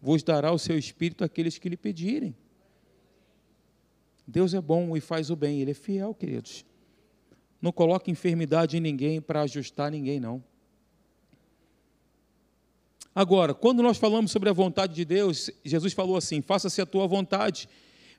vos 0.01 0.23
dará 0.23 0.51
o 0.51 0.59
seu 0.59 0.77
espírito 0.77 1.23
àqueles 1.23 1.57
que 1.57 1.69
lhe 1.69 1.77
pedirem. 1.77 2.35
Deus 4.27 4.53
é 4.53 4.61
bom 4.61 4.95
e 4.97 5.01
faz 5.01 5.29
o 5.29 5.35
bem, 5.35 5.61
ele 5.61 5.71
é 5.71 5.75
fiel, 5.75 6.13
queridos. 6.13 6.65
Não 7.61 7.71
coloca 7.71 8.09
enfermidade 8.09 8.75
em 8.77 8.81
ninguém 8.81 9.21
para 9.21 9.41
ajustar 9.41 9.91
ninguém, 9.91 10.19
não. 10.19 10.43
Agora, 13.15 13.53
quando 13.53 13.83
nós 13.83 13.97
falamos 13.97 14.31
sobre 14.31 14.49
a 14.49 14.53
vontade 14.53 14.95
de 14.95 15.05
Deus, 15.05 15.51
Jesus 15.63 15.93
falou 15.93 16.17
assim: 16.17 16.41
faça-se 16.41 16.81
a 16.81 16.85
tua 16.85 17.07
vontade. 17.07 17.69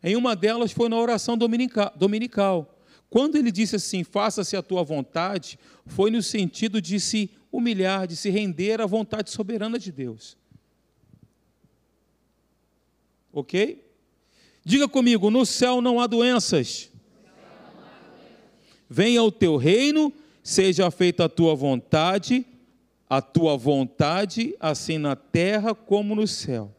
Em 0.03 0.15
uma 0.15 0.37
delas 0.37 0.71
foi 0.71 0.89
na 0.89 0.97
oração 0.97 1.37
dominical. 1.37 2.79
Quando 3.11 3.37
ele 3.37 3.51
disse 3.51 3.75
assim: 3.75 4.05
faça-se 4.05 4.57
a 4.57 4.63
tua 4.63 4.85
vontade, 4.85 5.59
foi 5.87 6.11
no 6.11 6.23
sentido 6.23 6.81
de 6.81 7.01
se 7.01 7.31
humilhar, 7.51 8.07
de 8.07 8.15
se 8.15 8.31
render 8.31 8.81
à 8.81 8.87
vontade 8.87 9.31
soberana 9.31 9.79
de 9.79 9.91
Deus. 9.91 10.37
Ok? 13.33 13.85
Diga 14.65 14.87
comigo: 14.87 15.29
no 15.29 15.45
céu 15.45 15.81
não 15.81 15.99
há 15.99 16.07
doenças. 16.07 16.89
Venha 18.89 19.25
o 19.25 19.33
teu 19.33 19.57
reino, 19.57 20.13
seja 20.41 20.89
feita 20.89 21.25
a 21.25 21.29
tua 21.29 21.57
vontade 21.57 22.47
a 23.09 23.21
tua 23.21 23.57
vontade, 23.57 24.55
assim 24.59 24.99
na 24.99 25.15
terra 25.15 25.75
como 25.75 26.15
no 26.15 26.27
céu. 26.27 26.75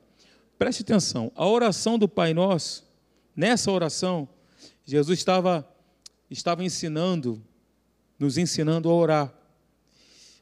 Preste 0.58 0.82
atenção, 0.84 1.32
a 1.36 1.48
oração 1.48 2.00
do 2.00 2.08
Pai 2.08 2.34
Nosso, 2.34 2.86
nessa 3.36 3.72
oração, 3.72 4.28
Jesus 4.86 5.20
estava, 5.20 5.68
estava 6.30 6.64
ensinando, 6.64 7.44
nos 8.18 8.38
ensinando 8.38 8.90
a 8.90 8.94
orar, 8.94 9.34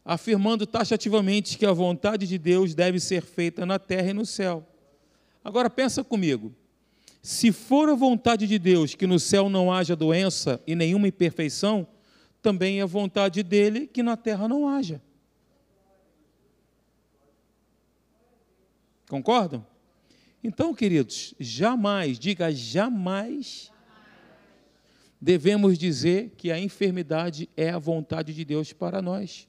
afirmando 0.05 0.67
taxativamente 0.67 1.57
que 1.57 1.65
a 1.65 1.71
vontade 1.71 2.27
de 2.27 2.37
Deus 2.37 2.75
deve 2.75 2.99
ser 2.99 3.23
feita 3.23 3.65
na 3.65 3.79
terra 3.79 4.09
e 4.09 4.13
no 4.13 4.25
céu. 4.25 4.67
Agora 5.43 5.69
pensa 5.69 6.03
comigo, 6.03 6.53
se 7.21 7.51
for 7.51 7.89
a 7.89 7.95
vontade 7.95 8.45
de 8.45 8.59
Deus 8.59 8.95
que 8.95 9.07
no 9.07 9.17
céu 9.17 9.49
não 9.49 9.71
haja 9.71 9.95
doença 9.95 10.61
e 10.67 10.75
nenhuma 10.75 11.07
imperfeição, 11.07 11.87
também 12.41 12.81
é 12.81 12.85
vontade 12.85 13.41
dele 13.41 13.87
que 13.87 14.03
na 14.03 14.17
terra 14.17 14.47
não 14.47 14.67
haja. 14.67 15.01
Concordam? 19.13 19.63
Então, 20.43 20.73
queridos, 20.73 21.35
jamais, 21.39 22.17
diga 22.17 22.51
jamais, 22.51 23.71
devemos 25.21 25.77
dizer 25.77 26.31
que 26.35 26.51
a 26.51 26.57
enfermidade 26.57 27.47
é 27.55 27.69
a 27.69 27.77
vontade 27.77 28.33
de 28.33 28.43
Deus 28.43 28.73
para 28.73 29.03
nós, 29.03 29.47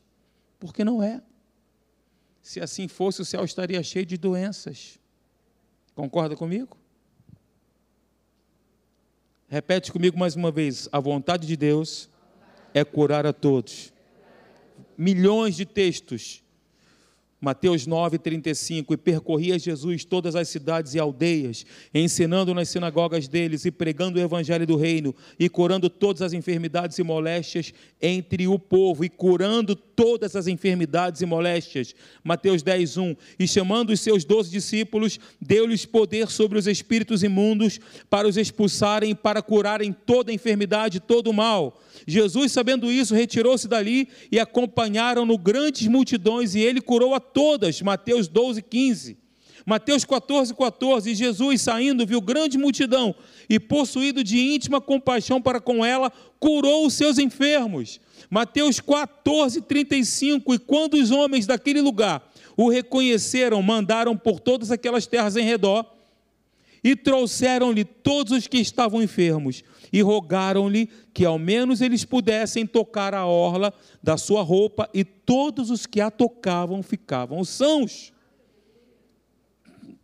porque 0.61 0.85
não 0.85 1.03
é. 1.03 1.23
Se 2.43 2.61
assim 2.61 2.87
fosse, 2.89 3.23
o 3.23 3.25
céu 3.25 3.43
estaria 3.43 3.83
cheio 3.83 4.05
de 4.05 4.19
doenças. 4.19 5.01
Concorda 5.95 6.37
comigo? 6.37 6.77
Repete 9.49 9.91
comigo 9.91 10.19
mais 10.19 10.37
uma 10.37 10.51
vez: 10.51 10.91
a 10.93 11.01
vontade 11.01 11.47
de 11.47 11.57
Deus 11.57 12.11
é 12.75 12.85
curar 12.85 13.25
a 13.25 13.33
todos. 13.33 13.95
Milhões 14.95 15.57
de 15.57 15.65
textos 15.65 16.44
Mateus 17.45 17.87
9, 17.87 18.17
35, 18.17 18.95
e 18.95 18.97
percorria 18.97 19.59
Jesus 19.59 20.03
todas 20.03 20.35
as 20.35 20.49
cidades 20.49 20.95
e 20.95 20.99
aldeias, 20.99 21.67
ensinando 21.93 22.55
nas 22.55 22.71
sinagogas 22.71 23.29
deles 23.29 23.67
e 23.67 23.71
pregando 23.71 24.19
o 24.19 24.23
evangelho 24.23 24.67
do 24.67 24.77
reino, 24.77 25.15
e 25.39 25.47
curando 25.47 25.91
todas 25.91 26.23
as 26.23 26.33
enfermidades 26.33 26.99
e 26.99 27.03
moléstias 27.03 27.75
entre 28.01 28.49
o 28.49 28.59
povo, 28.59 29.05
e 29.05 29.11
curando 29.11 29.77
todas 29.77 30.35
as 30.35 30.47
enfermidades 30.47 31.21
e 31.21 31.27
moléstias. 31.27 31.95
Mateus 32.23 32.63
10, 32.63 32.97
1. 32.97 33.17
E 33.39 33.47
chamando 33.47 33.91
os 33.91 34.01
seus 34.01 34.25
doze 34.25 34.51
discípulos, 34.51 35.21
deu-lhes 35.39 35.85
poder 35.85 36.31
sobre 36.31 36.59
os 36.59 36.67
espíritos 36.67 37.23
imundos 37.23 37.79
para 38.09 38.27
os 38.27 38.39
expulsarem 38.39 39.11
e 39.11 39.15
para 39.15 39.43
curarem 39.43 39.93
toda 39.93 40.33
enfermidade 40.33 40.97
e 40.97 41.01
todo 41.01 41.29
o 41.29 41.35
mal. 41.35 41.79
Jesus, 42.07 42.53
sabendo 42.53 42.91
isso, 42.91 43.15
retirou-se 43.15 43.69
dali 43.69 44.09
e 44.33 44.41
acompanharam-no 44.41 45.37
grandes 45.37 45.87
multidões, 45.87 46.55
e 46.55 46.61
ele 46.61 46.81
curou 46.81 47.15
a 47.15 47.21
todas. 47.35 47.83
Mateus 47.83 48.29
12, 48.29 48.63
15. 48.63 49.19
Mateus 49.67 50.05
14, 50.05 50.55
14. 50.55 51.11
E 51.11 51.15
Jesus, 51.15 51.61
saindo, 51.61 52.07
viu 52.07 52.21
grande 52.21 52.57
multidão 52.57 53.15
e, 53.51 53.59
possuído 53.59 54.25
de 54.25 54.39
íntima 54.39 54.81
compaixão 54.81 55.43
para 55.43 55.61
com 55.61 55.85
ela, 55.85 56.11
curou 56.39 56.87
os 56.87 56.95
seus 56.95 57.19
enfermos. 57.19 58.01
Mateus 58.31 58.81
14, 58.81 59.61
35. 59.63 60.55
E 60.55 60.59
quando 60.59 60.95
os 60.95 61.11
homens 61.11 61.47
daquele 61.47 61.81
lugar 61.81 62.31
o 62.57 62.69
reconheceram, 62.69 63.61
mandaram 63.61 64.17
por 64.17 64.39
todas 64.39 64.71
aquelas 64.71 65.07
terras 65.07 65.37
em 65.37 65.45
redor 65.45 65.94
e 66.85 66.95
trouxeram-lhe 66.95 67.83
todos 67.83 68.33
os 68.33 68.47
que 68.47 68.59
estavam 68.59 69.03
enfermos 69.03 69.65
e 69.91 70.03
rogaram-lhe 70.03 70.91
que 71.15 71.25
ao 71.25 71.39
menos 71.39 71.81
eles 71.81 72.05
pudessem 72.05 72.67
tocar 72.67 73.15
a 73.15 73.27
orla 73.27 73.73
da 74.03 74.17
sua 74.17 74.43
roupa, 74.43 74.91
e 74.93 75.05
todos 75.05 75.71
os 75.71 75.87
que 75.87 76.01
a 76.01 76.11
tocavam 76.11 76.83
ficavam 76.83 77.45
sãos. 77.45 78.13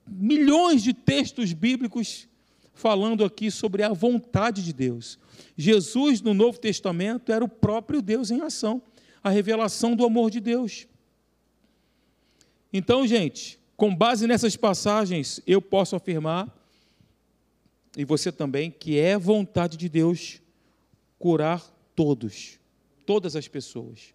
Milhões 0.07 0.83
de 0.83 0.95
textos 0.95 1.53
bíblicos 1.53 2.29
falando 2.73 3.25
aqui 3.25 3.51
sobre 3.51 3.83
a 3.83 3.93
vontade 3.93 4.65
de 4.65 4.73
Deus. 4.73 5.19
Jesus, 5.57 6.23
no 6.23 6.33
Novo 6.33 6.59
Testamento, 6.59 7.33
era 7.33 7.45
o 7.45 7.49
próprio 7.49 8.01
Deus 8.01 8.31
em 8.31 8.41
ação, 8.43 8.81
a 9.23 9.29
revelação 9.29 9.97
do 9.97 10.05
amor 10.05 10.31
de 10.31 10.39
Deus. 10.39 10.87
Então, 12.73 13.05
gente, 13.07 13.59
com 13.77 13.93
base 13.93 14.27
nessas 14.29 14.57
passagens, 14.57 15.41
eu 15.47 15.61
posso 15.61 15.97
afirmar 15.97 16.60
e 17.97 18.05
você 18.05 18.31
também, 18.31 18.71
que 18.71 18.99
é 18.99 19.19
vontade 19.19 19.77
de 19.77 19.89
Deus 19.89 20.41
curar 21.19 21.63
todos, 21.95 22.59
todas 23.05 23.35
as 23.37 23.49
pessoas, 23.49 24.15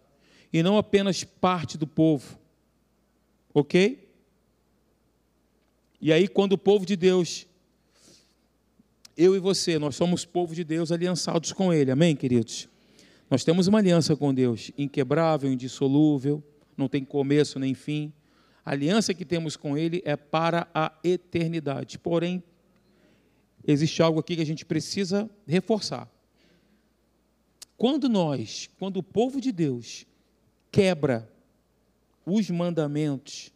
e 0.52 0.62
não 0.62 0.78
apenas 0.78 1.24
parte 1.24 1.76
do 1.76 1.86
povo, 1.86 2.38
ok? 3.52 4.08
E 6.00 6.12
aí, 6.12 6.28
quando 6.28 6.54
o 6.54 6.58
povo 6.58 6.84
de 6.86 6.96
Deus, 6.96 7.46
eu 9.16 9.34
e 9.34 9.38
você, 9.38 9.78
nós 9.78 9.96
somos 9.96 10.24
povo 10.24 10.54
de 10.54 10.62
Deus 10.62 10.92
aliançados 10.92 11.52
com 11.52 11.72
Ele, 11.72 11.90
amém, 11.90 12.14
queridos? 12.14 12.68
Nós 13.30 13.44
temos 13.44 13.66
uma 13.66 13.78
aliança 13.78 14.14
com 14.14 14.32
Deus, 14.32 14.70
inquebrável, 14.78 15.50
indissolúvel, 15.50 16.42
não 16.76 16.88
tem 16.88 17.04
começo 17.04 17.58
nem 17.58 17.74
fim. 17.74 18.12
A 18.64 18.72
aliança 18.72 19.14
que 19.14 19.24
temos 19.24 19.56
com 19.56 19.76
Ele 19.76 20.02
é 20.04 20.16
para 20.16 20.68
a 20.74 20.92
eternidade, 21.02 21.98
porém, 21.98 22.42
existe 23.66 24.02
algo 24.02 24.20
aqui 24.20 24.36
que 24.36 24.42
a 24.42 24.46
gente 24.46 24.64
precisa 24.64 25.28
reforçar. 25.46 26.10
Quando 27.76 28.08
nós, 28.08 28.70
quando 28.78 28.98
o 28.98 29.02
povo 29.02 29.40
de 29.40 29.52
Deus 29.52 30.06
quebra 30.70 31.30
os 32.24 32.48
mandamentos, 32.48 33.52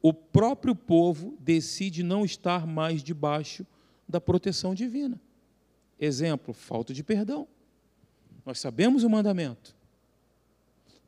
o 0.00 0.12
próprio 0.12 0.74
povo 0.74 1.36
decide 1.40 2.02
não 2.02 2.24
estar 2.24 2.66
mais 2.66 3.02
debaixo 3.02 3.66
da 4.08 4.20
proteção 4.20 4.74
divina. 4.74 5.20
Exemplo, 5.98 6.54
falta 6.54 6.94
de 6.94 7.02
perdão. 7.02 7.48
Nós 8.46 8.60
sabemos 8.60 9.02
o 9.02 9.10
mandamento. 9.10 9.76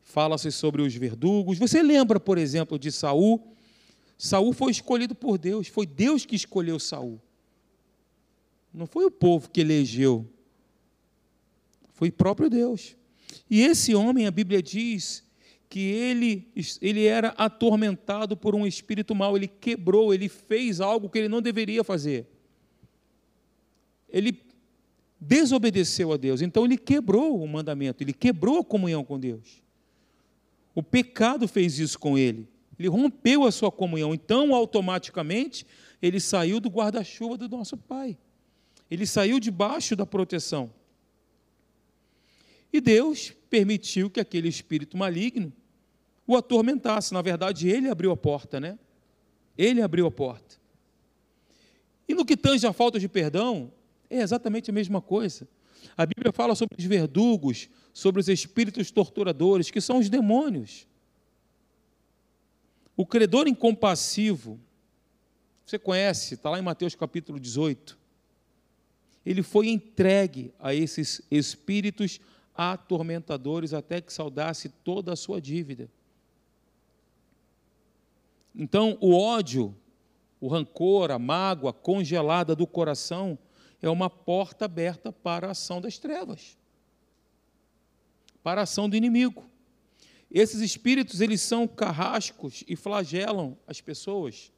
fala-se 0.03 0.51
sobre 0.51 0.81
os 0.81 0.93
verdugos. 0.93 1.57
Você 1.57 1.81
lembra, 1.81 2.19
por 2.19 2.37
exemplo, 2.37 2.77
de 2.77 2.91
Saul? 2.91 3.41
Saul 4.17 4.51
foi 4.51 4.71
escolhido 4.71 5.15
por 5.15 5.37
Deus, 5.37 5.67
foi 5.67 5.85
Deus 5.85 6.25
que 6.25 6.35
escolheu 6.35 6.77
Saul. 6.77 7.21
Não 8.73 8.85
foi 8.85 9.05
o 9.05 9.11
povo 9.11 9.49
que 9.49 9.61
elegeu. 9.61 10.27
Foi 11.93 12.09
o 12.09 12.13
próprio 12.13 12.49
Deus. 12.49 12.95
E 13.49 13.61
esse 13.61 13.93
homem, 13.93 14.27
a 14.27 14.31
Bíblia 14.31 14.61
diz 14.61 15.23
que 15.69 15.79
ele, 15.79 16.51
ele 16.81 17.05
era 17.05 17.29
atormentado 17.29 18.35
por 18.35 18.55
um 18.55 18.67
espírito 18.67 19.15
mau, 19.15 19.37
ele 19.37 19.47
quebrou, 19.47 20.13
ele 20.13 20.27
fez 20.27 20.81
algo 20.81 21.09
que 21.09 21.17
ele 21.17 21.29
não 21.29 21.41
deveria 21.41 21.83
fazer. 21.83 22.27
Ele 24.09 24.41
desobedeceu 25.19 26.11
a 26.11 26.17
Deus, 26.17 26.41
então 26.41 26.65
ele 26.65 26.77
quebrou 26.77 27.41
o 27.41 27.47
mandamento, 27.47 28.03
ele 28.03 28.11
quebrou 28.11 28.59
a 28.59 28.65
comunhão 28.65 29.03
com 29.03 29.19
Deus. 29.19 29.61
O 30.75 30.81
pecado 30.81 31.47
fez 31.47 31.79
isso 31.79 31.99
com 31.99 32.17
ele. 32.17 32.49
Ele 32.77 32.89
rompeu 32.89 33.45
a 33.45 33.51
sua 33.51 33.71
comunhão, 33.71 34.13
então 34.13 34.55
automaticamente 34.55 35.65
ele 36.01 36.19
saiu 36.19 36.59
do 36.59 36.69
guarda-chuva 36.69 37.37
do 37.37 37.47
nosso 37.47 37.77
Pai. 37.77 38.17
Ele 38.91 39.07
saiu 39.07 39.39
debaixo 39.39 39.95
da 39.95 40.05
proteção. 40.05 40.69
E 42.73 42.81
Deus 42.81 43.33
permitiu 43.49 44.09
que 44.09 44.19
aquele 44.19 44.49
espírito 44.49 44.97
maligno 44.97 45.53
o 46.27 46.35
atormentasse. 46.35 47.13
Na 47.13 47.21
verdade, 47.21 47.69
ele 47.69 47.89
abriu 47.89 48.11
a 48.11 48.17
porta, 48.17 48.59
né? 48.59 48.77
Ele 49.57 49.81
abriu 49.81 50.05
a 50.05 50.11
porta. 50.11 50.57
E 52.05 52.13
no 52.13 52.25
que 52.25 52.35
tange 52.35 52.67
a 52.67 52.73
falta 52.73 52.99
de 52.99 53.07
perdão, 53.07 53.71
é 54.09 54.19
exatamente 54.19 54.69
a 54.69 54.73
mesma 54.73 55.01
coisa. 55.01 55.47
A 55.95 56.05
Bíblia 56.05 56.33
fala 56.33 56.53
sobre 56.53 56.75
os 56.77 56.83
verdugos, 56.83 57.69
sobre 57.93 58.19
os 58.19 58.27
espíritos 58.27 58.91
torturadores, 58.91 59.71
que 59.71 59.79
são 59.79 59.99
os 59.99 60.09
demônios. 60.09 60.85
O 62.95 63.05
credor 63.05 63.47
incompassivo, 63.47 64.59
você 65.65 65.79
conhece, 65.79 66.33
está 66.33 66.49
lá 66.49 66.59
em 66.59 66.61
Mateus 66.61 66.93
capítulo 66.93 67.39
18 67.39 68.00
ele 69.25 69.43
foi 69.43 69.69
entregue 69.69 70.53
a 70.59 70.73
esses 70.73 71.21
espíritos 71.29 72.19
atormentadores 72.55 73.73
até 73.73 74.01
que 74.01 74.11
saudasse 74.11 74.69
toda 74.69 75.13
a 75.13 75.15
sua 75.15 75.39
dívida. 75.39 75.89
Então, 78.53 78.97
o 78.99 79.15
ódio, 79.15 79.75
o 80.39 80.47
rancor, 80.47 81.11
a 81.11 81.19
mágoa 81.19 81.71
congelada 81.71 82.55
do 82.55 82.67
coração 82.67 83.37
é 83.81 83.89
uma 83.89 84.09
porta 84.09 84.65
aberta 84.65 85.11
para 85.11 85.47
a 85.47 85.51
ação 85.51 85.79
das 85.79 85.97
trevas, 85.97 86.57
para 88.43 88.61
a 88.61 88.63
ação 88.63 88.89
do 88.89 88.95
inimigo. 88.95 89.49
Esses 90.29 90.61
espíritos, 90.61 91.21
eles 91.21 91.41
são 91.41 91.67
carrascos 91.67 92.63
e 92.67 92.75
flagelam 92.75 93.57
as 93.67 93.81
pessoas. 93.81 94.51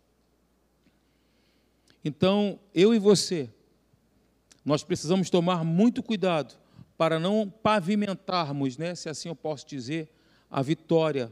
Então, 2.04 2.60
eu 2.74 2.94
e 2.94 3.00
você, 3.00 3.50
nós 4.66 4.84
precisamos 4.84 5.30
tomar 5.30 5.64
muito 5.64 6.02
cuidado 6.02 6.56
para 6.98 7.20
não 7.20 7.50
pavimentarmos, 7.50 8.78
né, 8.78 8.96
se 8.96 9.10
assim 9.10 9.30
eu 9.30 9.36
posso 9.36 9.68
dizer, 9.68 10.10
a 10.50 10.62
vitória. 10.62 11.32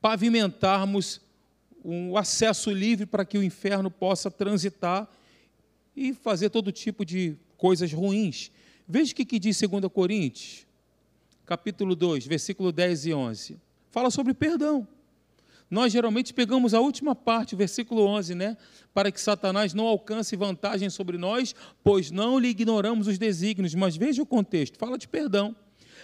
Pavimentarmos 0.00 1.20
um 1.84 2.16
acesso 2.16 2.70
livre 2.70 3.06
para 3.06 3.24
que 3.24 3.38
o 3.38 3.42
inferno 3.42 3.90
possa 3.90 4.30
transitar 4.30 5.08
e 5.96 6.12
fazer 6.12 6.50
todo 6.50 6.70
tipo 6.70 7.04
de 7.04 7.36
coisas 7.56 7.92
ruins. 7.92 8.52
Veja 8.86 9.12
o 9.12 9.14
que, 9.14 9.24
que 9.24 9.38
diz 9.38 9.60
2 9.60 9.90
Coríntios, 9.92 10.66
capítulo 11.46 11.96
2, 11.96 12.26
versículo 12.26 12.70
10 12.70 13.06
e 13.06 13.14
11. 13.14 13.58
Fala 13.90 14.10
sobre 14.10 14.34
perdão 14.34 14.86
nós 15.70 15.92
geralmente 15.92 16.34
pegamos 16.34 16.74
a 16.74 16.80
última 16.80 17.14
parte, 17.14 17.54
o 17.54 17.56
versículo 17.56 18.04
11, 18.04 18.34
né? 18.34 18.56
Para 18.92 19.12
que 19.12 19.20
Satanás 19.20 19.72
não 19.72 19.86
alcance 19.86 20.34
vantagem 20.34 20.90
sobre 20.90 21.16
nós, 21.16 21.54
pois 21.84 22.10
não 22.10 22.38
lhe 22.40 22.48
ignoramos 22.48 23.06
os 23.06 23.16
desígnios. 23.16 23.74
Mas 23.74 23.96
veja 23.96 24.20
o 24.20 24.26
contexto, 24.26 24.76
fala 24.76 24.98
de 24.98 25.06
perdão. 25.06 25.54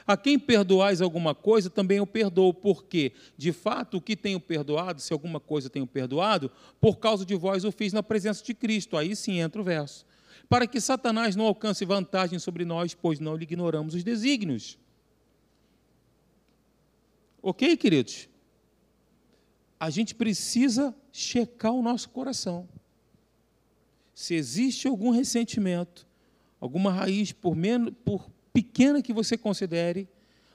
A 0.06 0.16
quem 0.16 0.38
perdoais 0.38 1.00
alguma 1.00 1.34
coisa, 1.34 1.68
também 1.68 1.98
eu 1.98 2.06
perdoo, 2.06 2.54
porque, 2.54 3.12
de 3.36 3.52
fato, 3.52 3.96
o 3.96 4.00
que 4.00 4.14
tenho 4.14 4.38
perdoado, 4.38 5.00
se 5.00 5.12
alguma 5.12 5.40
coisa 5.40 5.68
tenho 5.68 5.86
perdoado, 5.86 6.48
por 6.80 6.98
causa 6.98 7.26
de 7.26 7.34
vós 7.34 7.64
o 7.64 7.72
fiz 7.72 7.92
na 7.92 8.04
presença 8.04 8.44
de 8.44 8.54
Cristo. 8.54 8.96
Aí 8.96 9.16
sim 9.16 9.40
entra 9.40 9.60
o 9.60 9.64
verso. 9.64 10.06
Para 10.48 10.68
que 10.68 10.80
Satanás 10.80 11.34
não 11.34 11.44
alcance 11.44 11.84
vantagem 11.84 12.38
sobre 12.38 12.64
nós, 12.64 12.94
pois 12.94 13.18
não 13.18 13.34
lhe 13.34 13.42
ignoramos 13.42 13.94
os 13.94 14.04
desígnios. 14.04 14.78
Ok, 17.42 17.76
queridos? 17.76 18.28
A 19.78 19.90
gente 19.90 20.14
precisa 20.14 20.94
checar 21.12 21.72
o 21.72 21.82
nosso 21.82 22.08
coração. 22.08 22.68
Se 24.14 24.34
existe 24.34 24.88
algum 24.88 25.10
ressentimento, 25.10 26.06
alguma 26.58 26.90
raiz, 26.90 27.32
por, 27.32 27.54
menos, 27.54 27.92
por 28.04 28.30
pequena 28.52 29.02
que 29.02 29.12
você 29.12 29.36
considere, 29.36 30.08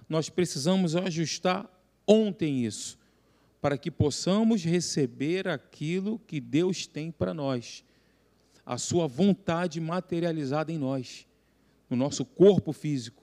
nós 0.09 0.29
precisamos 0.29 0.95
ajustar 0.95 1.69
ontem 2.07 2.65
isso, 2.65 2.97
para 3.61 3.77
que 3.77 3.91
possamos 3.91 4.63
receber 4.63 5.47
aquilo 5.47 6.19
que 6.25 6.41
Deus 6.41 6.87
tem 6.87 7.11
para 7.11 7.33
nós, 7.33 7.83
a 8.65 8.77
sua 8.79 9.07
vontade 9.07 9.79
materializada 9.79 10.71
em 10.71 10.77
nós, 10.79 11.27
no 11.87 11.95
nosso 11.95 12.25
corpo 12.25 12.73
físico, 12.73 13.21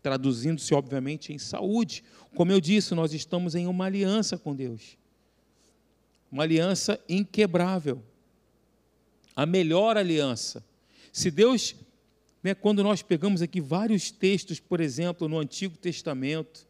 traduzindo-se, 0.00 0.72
obviamente, 0.74 1.32
em 1.32 1.38
saúde. 1.38 2.04
Como 2.36 2.52
eu 2.52 2.60
disse, 2.60 2.94
nós 2.94 3.12
estamos 3.12 3.56
em 3.56 3.66
uma 3.66 3.86
aliança 3.86 4.38
com 4.38 4.54
Deus 4.54 4.96
uma 6.34 6.42
aliança 6.42 6.98
inquebrável, 7.08 8.02
a 9.36 9.46
melhor 9.46 9.96
aliança. 9.96 10.64
Se 11.12 11.30
Deus, 11.30 11.76
né, 12.42 12.56
quando 12.56 12.82
nós 12.82 13.02
pegamos 13.02 13.40
aqui 13.40 13.60
vários 13.60 14.10
textos, 14.10 14.58
por 14.58 14.80
exemplo, 14.80 15.28
no 15.28 15.38
Antigo 15.38 15.76
Testamento, 15.76 16.66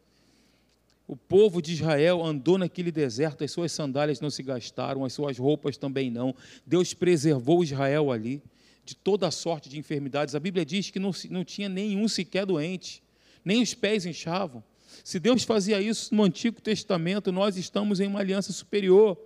o 1.08 1.16
povo 1.16 1.62
de 1.62 1.72
Israel 1.72 2.22
andou 2.22 2.58
naquele 2.58 2.92
deserto, 2.92 3.42
as 3.42 3.52
suas 3.52 3.72
sandálias 3.72 4.20
não 4.20 4.28
se 4.28 4.42
gastaram, 4.42 5.02
as 5.02 5.14
suas 5.14 5.38
roupas 5.38 5.78
também 5.78 6.10
não. 6.10 6.36
Deus 6.66 6.92
preservou 6.92 7.64
Israel 7.64 8.12
ali 8.12 8.42
de 8.84 8.94
toda 8.94 9.30
sorte 9.30 9.70
de 9.70 9.78
enfermidades. 9.78 10.34
A 10.34 10.40
Bíblia 10.40 10.66
diz 10.66 10.90
que 10.90 10.98
não, 10.98 11.12
não 11.30 11.42
tinha 11.42 11.70
nenhum 11.70 12.06
sequer 12.06 12.44
doente, 12.44 13.02
nem 13.42 13.62
os 13.62 13.72
pés 13.72 14.04
inchavam. 14.04 14.62
Se 15.02 15.18
Deus 15.18 15.42
fazia 15.42 15.80
isso 15.80 16.14
no 16.14 16.22
Antigo 16.22 16.60
Testamento, 16.60 17.32
nós 17.32 17.56
estamos 17.56 17.98
em 17.98 18.06
uma 18.06 18.20
aliança 18.20 18.52
superior. 18.52 19.18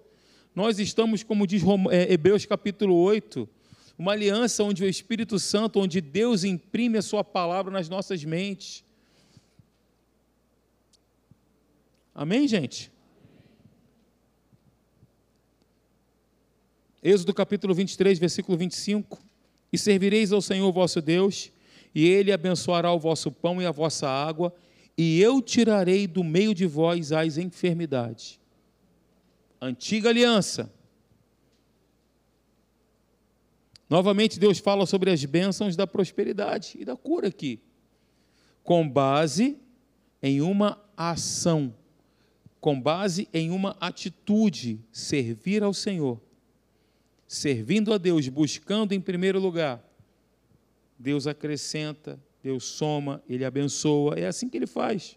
Nós 0.58 0.80
estamos, 0.80 1.22
como 1.22 1.46
diz 1.46 1.62
é, 1.88 2.12
Hebreus 2.12 2.44
capítulo 2.44 2.96
8, 2.96 3.48
uma 3.96 4.10
aliança 4.10 4.64
onde 4.64 4.82
o 4.82 4.88
Espírito 4.88 5.38
Santo, 5.38 5.78
onde 5.78 6.00
Deus 6.00 6.42
imprime 6.42 6.98
a 6.98 7.02
sua 7.02 7.22
palavra 7.22 7.72
nas 7.72 7.88
nossas 7.88 8.24
mentes. 8.24 8.82
Amém, 12.12 12.48
gente? 12.48 12.90
Êxodo 17.04 17.32
capítulo 17.32 17.72
23, 17.72 18.18
versículo 18.18 18.58
25. 18.58 19.16
E 19.72 19.78
servireis 19.78 20.32
ao 20.32 20.42
Senhor 20.42 20.72
vosso 20.72 21.00
Deus, 21.00 21.52
e 21.94 22.04
Ele 22.04 22.32
abençoará 22.32 22.92
o 22.92 22.98
vosso 22.98 23.30
pão 23.30 23.62
e 23.62 23.64
a 23.64 23.70
vossa 23.70 24.08
água, 24.08 24.52
e 24.96 25.20
eu 25.20 25.40
tirarei 25.40 26.08
do 26.08 26.24
meio 26.24 26.52
de 26.52 26.66
vós 26.66 27.12
as 27.12 27.38
enfermidades 27.38 28.40
antiga 29.60 30.08
aliança. 30.08 30.72
Novamente, 33.88 34.38
Deus 34.38 34.58
fala 34.58 34.84
sobre 34.84 35.10
as 35.10 35.24
bênçãos 35.24 35.74
da 35.74 35.86
prosperidade 35.86 36.76
e 36.78 36.84
da 36.84 36.94
cura 36.94 37.28
aqui, 37.28 37.60
com 38.62 38.88
base 38.88 39.58
em 40.22 40.42
uma 40.42 40.78
ação, 40.96 41.74
com 42.60 42.78
base 42.78 43.28
em 43.32 43.50
uma 43.50 43.76
atitude, 43.80 44.84
servir 44.92 45.62
ao 45.62 45.72
Senhor, 45.72 46.20
servindo 47.26 47.94
a 47.94 47.98
Deus, 47.98 48.28
buscando 48.28 48.92
em 48.92 49.00
primeiro 49.00 49.40
lugar. 49.40 49.82
Deus 50.98 51.26
acrescenta, 51.26 52.20
Deus 52.42 52.64
soma, 52.64 53.22
Ele 53.28 53.44
abençoa, 53.44 54.18
é 54.18 54.26
assim 54.26 54.48
que 54.50 54.56
Ele 54.56 54.66
faz. 54.66 55.16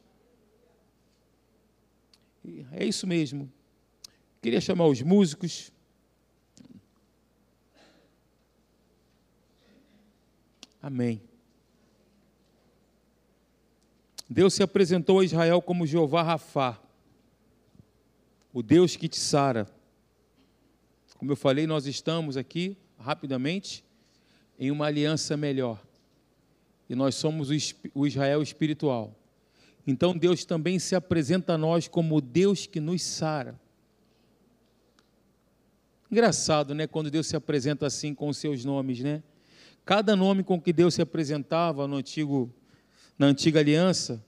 É 2.71 2.85
isso 2.85 3.05
mesmo. 3.05 3.51
Queria 4.41 4.59
chamar 4.59 4.87
os 4.87 5.01
músicos. 5.03 5.71
Amém. 10.81 11.21
Deus 14.27 14.55
se 14.55 14.63
apresentou 14.63 15.19
a 15.19 15.25
Israel 15.25 15.61
como 15.61 15.85
Jeová 15.85 16.23
Rafá, 16.23 16.81
o 18.51 18.63
Deus 18.63 18.95
que 18.95 19.07
te 19.07 19.19
sara. 19.19 19.69
Como 21.17 21.31
eu 21.31 21.35
falei, 21.35 21.67
nós 21.67 21.85
estamos 21.85 22.35
aqui, 22.35 22.75
rapidamente, 22.97 23.85
em 24.57 24.71
uma 24.71 24.87
aliança 24.87 25.37
melhor. 25.37 25.79
E 26.89 26.95
nós 26.95 27.13
somos 27.13 27.49
o 27.93 28.07
Israel 28.07 28.41
espiritual. 28.41 29.15
Então 29.85 30.17
Deus 30.17 30.45
também 30.45 30.79
se 30.79 30.95
apresenta 30.95 31.53
a 31.53 31.57
nós 31.59 31.87
como 31.87 32.15
o 32.15 32.21
Deus 32.21 32.65
que 32.65 32.79
nos 32.79 33.03
sara. 33.03 33.60
Engraçado, 36.11 36.75
né, 36.75 36.87
quando 36.87 37.09
Deus 37.09 37.27
se 37.27 37.37
apresenta 37.37 37.85
assim 37.87 38.13
com 38.13 38.27
os 38.27 38.37
seus 38.37 38.65
nomes, 38.65 38.99
né? 38.99 39.23
Cada 39.85 40.13
nome 40.13 40.43
com 40.43 40.59
que 40.59 40.73
Deus 40.73 40.95
se 40.95 41.01
apresentava 41.01 41.87
no 41.87 41.95
antigo 41.95 42.53
na 43.17 43.27
antiga 43.27 43.59
aliança 43.59 44.23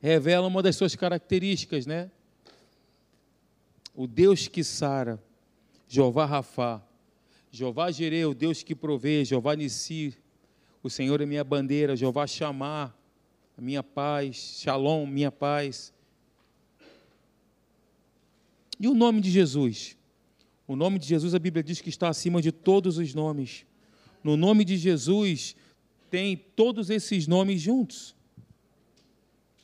revela 0.00 0.46
uma 0.46 0.62
das 0.62 0.76
suas 0.76 0.94
características, 0.94 1.84
né? 1.84 2.10
O 3.94 4.06
Deus 4.06 4.48
que 4.48 4.62
sara, 4.62 5.22
Jeová 5.88 6.24
Rafá, 6.24 6.82
Jeová 7.50 7.90
Jireh, 7.90 8.24
o 8.26 8.34
Deus 8.34 8.62
que 8.62 8.74
provê, 8.74 9.24
Jeová 9.24 9.54
Nissi, 9.54 10.16
o 10.82 10.88
Senhor 10.88 11.20
é 11.20 11.26
minha 11.26 11.44
bandeira, 11.44 11.96
Jeová 11.96 12.26
Chamar, 12.26 12.96
minha 13.58 13.82
paz, 13.82 14.36
Shalom, 14.36 15.06
minha 15.06 15.32
paz. 15.32 15.92
E 18.78 18.86
o 18.88 18.94
nome 18.94 19.20
de 19.20 19.30
Jesus? 19.30 19.96
O 20.66 20.74
nome 20.74 20.98
de 20.98 21.06
Jesus, 21.06 21.34
a 21.34 21.38
Bíblia 21.38 21.62
diz 21.62 21.80
que 21.80 21.88
está 21.88 22.08
acima 22.08 22.42
de 22.42 22.50
todos 22.50 22.98
os 22.98 23.14
nomes. 23.14 23.64
No 24.22 24.36
nome 24.36 24.64
de 24.64 24.76
Jesus 24.76 25.54
tem 26.10 26.36
todos 26.36 26.90
esses 26.90 27.26
nomes 27.26 27.60
juntos. 27.60 28.14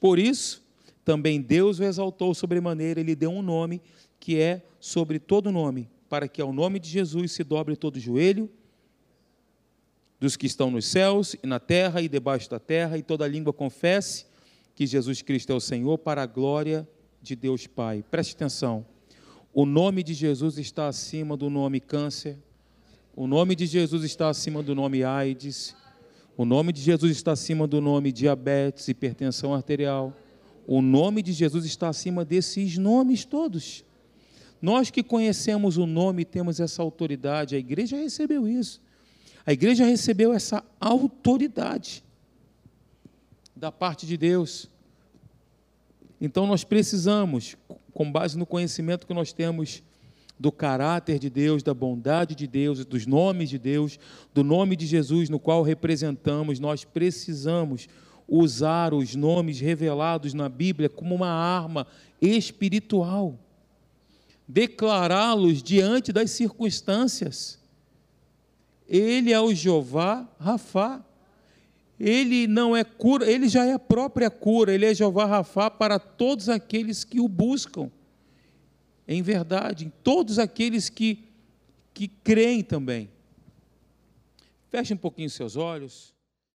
Por 0.00 0.18
isso, 0.18 0.62
também 1.04 1.40
Deus 1.40 1.80
o 1.80 1.84
exaltou 1.84 2.34
sobremaneira, 2.34 3.00
ele 3.00 3.14
deu 3.14 3.30
um 3.30 3.42
nome 3.42 3.80
que 4.20 4.38
é 4.38 4.62
sobre 4.78 5.18
todo 5.18 5.50
nome, 5.50 5.88
para 6.08 6.28
que 6.28 6.40
ao 6.40 6.52
nome 6.52 6.78
de 6.78 6.88
Jesus 6.88 7.32
se 7.32 7.42
dobre 7.42 7.76
todo 7.76 7.98
joelho 7.98 8.48
dos 10.20 10.36
que 10.36 10.46
estão 10.46 10.70
nos 10.70 10.86
céus 10.86 11.34
e 11.42 11.46
na 11.46 11.58
terra 11.58 12.00
e 12.00 12.08
debaixo 12.08 12.48
da 12.48 12.60
terra, 12.60 12.96
e 12.96 13.02
toda 13.02 13.26
língua 13.26 13.52
confesse 13.52 14.26
que 14.72 14.86
Jesus 14.86 15.20
Cristo 15.20 15.50
é 15.50 15.56
o 15.56 15.60
Senhor, 15.60 15.98
para 15.98 16.22
a 16.22 16.26
glória 16.26 16.88
de 17.20 17.34
Deus 17.34 17.66
Pai. 17.66 18.04
Preste 18.08 18.36
atenção. 18.36 18.86
O 19.54 19.66
nome 19.66 20.02
de 20.02 20.14
Jesus 20.14 20.56
está 20.56 20.88
acima 20.88 21.36
do 21.36 21.50
nome 21.50 21.78
câncer, 21.78 22.38
o 23.14 23.26
nome 23.26 23.54
de 23.54 23.66
Jesus 23.66 24.02
está 24.02 24.30
acima 24.30 24.62
do 24.62 24.74
nome 24.74 25.04
AIDS, 25.04 25.76
o 26.36 26.46
nome 26.46 26.72
de 26.72 26.80
Jesus 26.80 27.12
está 27.12 27.32
acima 27.32 27.66
do 27.66 27.78
nome 27.78 28.10
diabetes, 28.10 28.88
hipertensão 28.88 29.52
arterial. 29.52 30.16
O 30.66 30.80
nome 30.80 31.20
de 31.20 31.32
Jesus 31.32 31.66
está 31.66 31.90
acima 31.90 32.24
desses 32.24 32.78
nomes 32.78 33.26
todos. 33.26 33.84
Nós 34.62 34.90
que 34.90 35.02
conhecemos 35.02 35.76
o 35.76 35.84
nome, 35.84 36.24
temos 36.24 36.58
essa 36.58 36.80
autoridade, 36.80 37.54
a 37.54 37.58
igreja 37.58 37.98
recebeu 37.98 38.48
isso. 38.48 38.80
A 39.44 39.52
igreja 39.52 39.84
recebeu 39.84 40.32
essa 40.32 40.64
autoridade 40.80 42.02
da 43.54 43.70
parte 43.70 44.06
de 44.06 44.16
Deus. 44.16 44.70
Então 46.22 46.46
nós 46.46 46.64
precisamos, 46.64 47.56
com 47.92 48.10
base 48.10 48.38
no 48.38 48.46
conhecimento 48.46 49.06
que 49.06 49.12
nós 49.12 49.32
temos 49.32 49.82
do 50.38 50.50
caráter 50.50 51.18
de 51.18 51.28
Deus, 51.28 51.62
da 51.62 51.74
bondade 51.74 52.34
de 52.34 52.46
Deus, 52.46 52.84
dos 52.84 53.06
nomes 53.06 53.50
de 53.50 53.58
Deus, 53.58 53.98
do 54.32 54.42
nome 54.42 54.76
de 54.76 54.86
Jesus 54.86 55.28
no 55.28 55.38
qual 55.38 55.62
representamos, 55.62 56.58
nós 56.58 56.84
precisamos 56.84 57.88
usar 58.26 58.94
os 58.94 59.14
nomes 59.14 59.60
revelados 59.60 60.32
na 60.32 60.48
Bíblia 60.48 60.88
como 60.88 61.14
uma 61.14 61.28
arma 61.28 61.86
espiritual 62.20 63.36
declará-los 64.52 65.62
diante 65.62 66.12
das 66.12 66.30
circunstâncias. 66.30 67.58
Ele 68.86 69.32
é 69.32 69.40
o 69.40 69.54
Jeová 69.54 70.28
Rafá. 70.38 71.02
Ele 72.04 72.48
não 72.48 72.74
é 72.76 72.82
cura, 72.82 73.30
ele 73.30 73.48
já 73.48 73.64
é 73.64 73.74
a 73.74 73.78
própria 73.78 74.28
cura, 74.28 74.74
ele 74.74 74.84
é 74.84 74.92
Jeová 74.92 75.24
Rafá 75.24 75.70
para 75.70 76.00
todos 76.00 76.48
aqueles 76.48 77.04
que 77.04 77.20
o 77.20 77.28
buscam. 77.28 77.90
Em 79.06 79.22
verdade, 79.22 79.86
em 79.86 79.92
todos 80.02 80.38
aqueles 80.38 80.88
que 80.88 81.28
que 81.94 82.08
creem 82.08 82.62
também. 82.62 83.10
Feche 84.68 84.94
um 84.94 84.96
pouquinho 84.96 85.28
seus 85.30 85.56
olhos. 85.56 86.14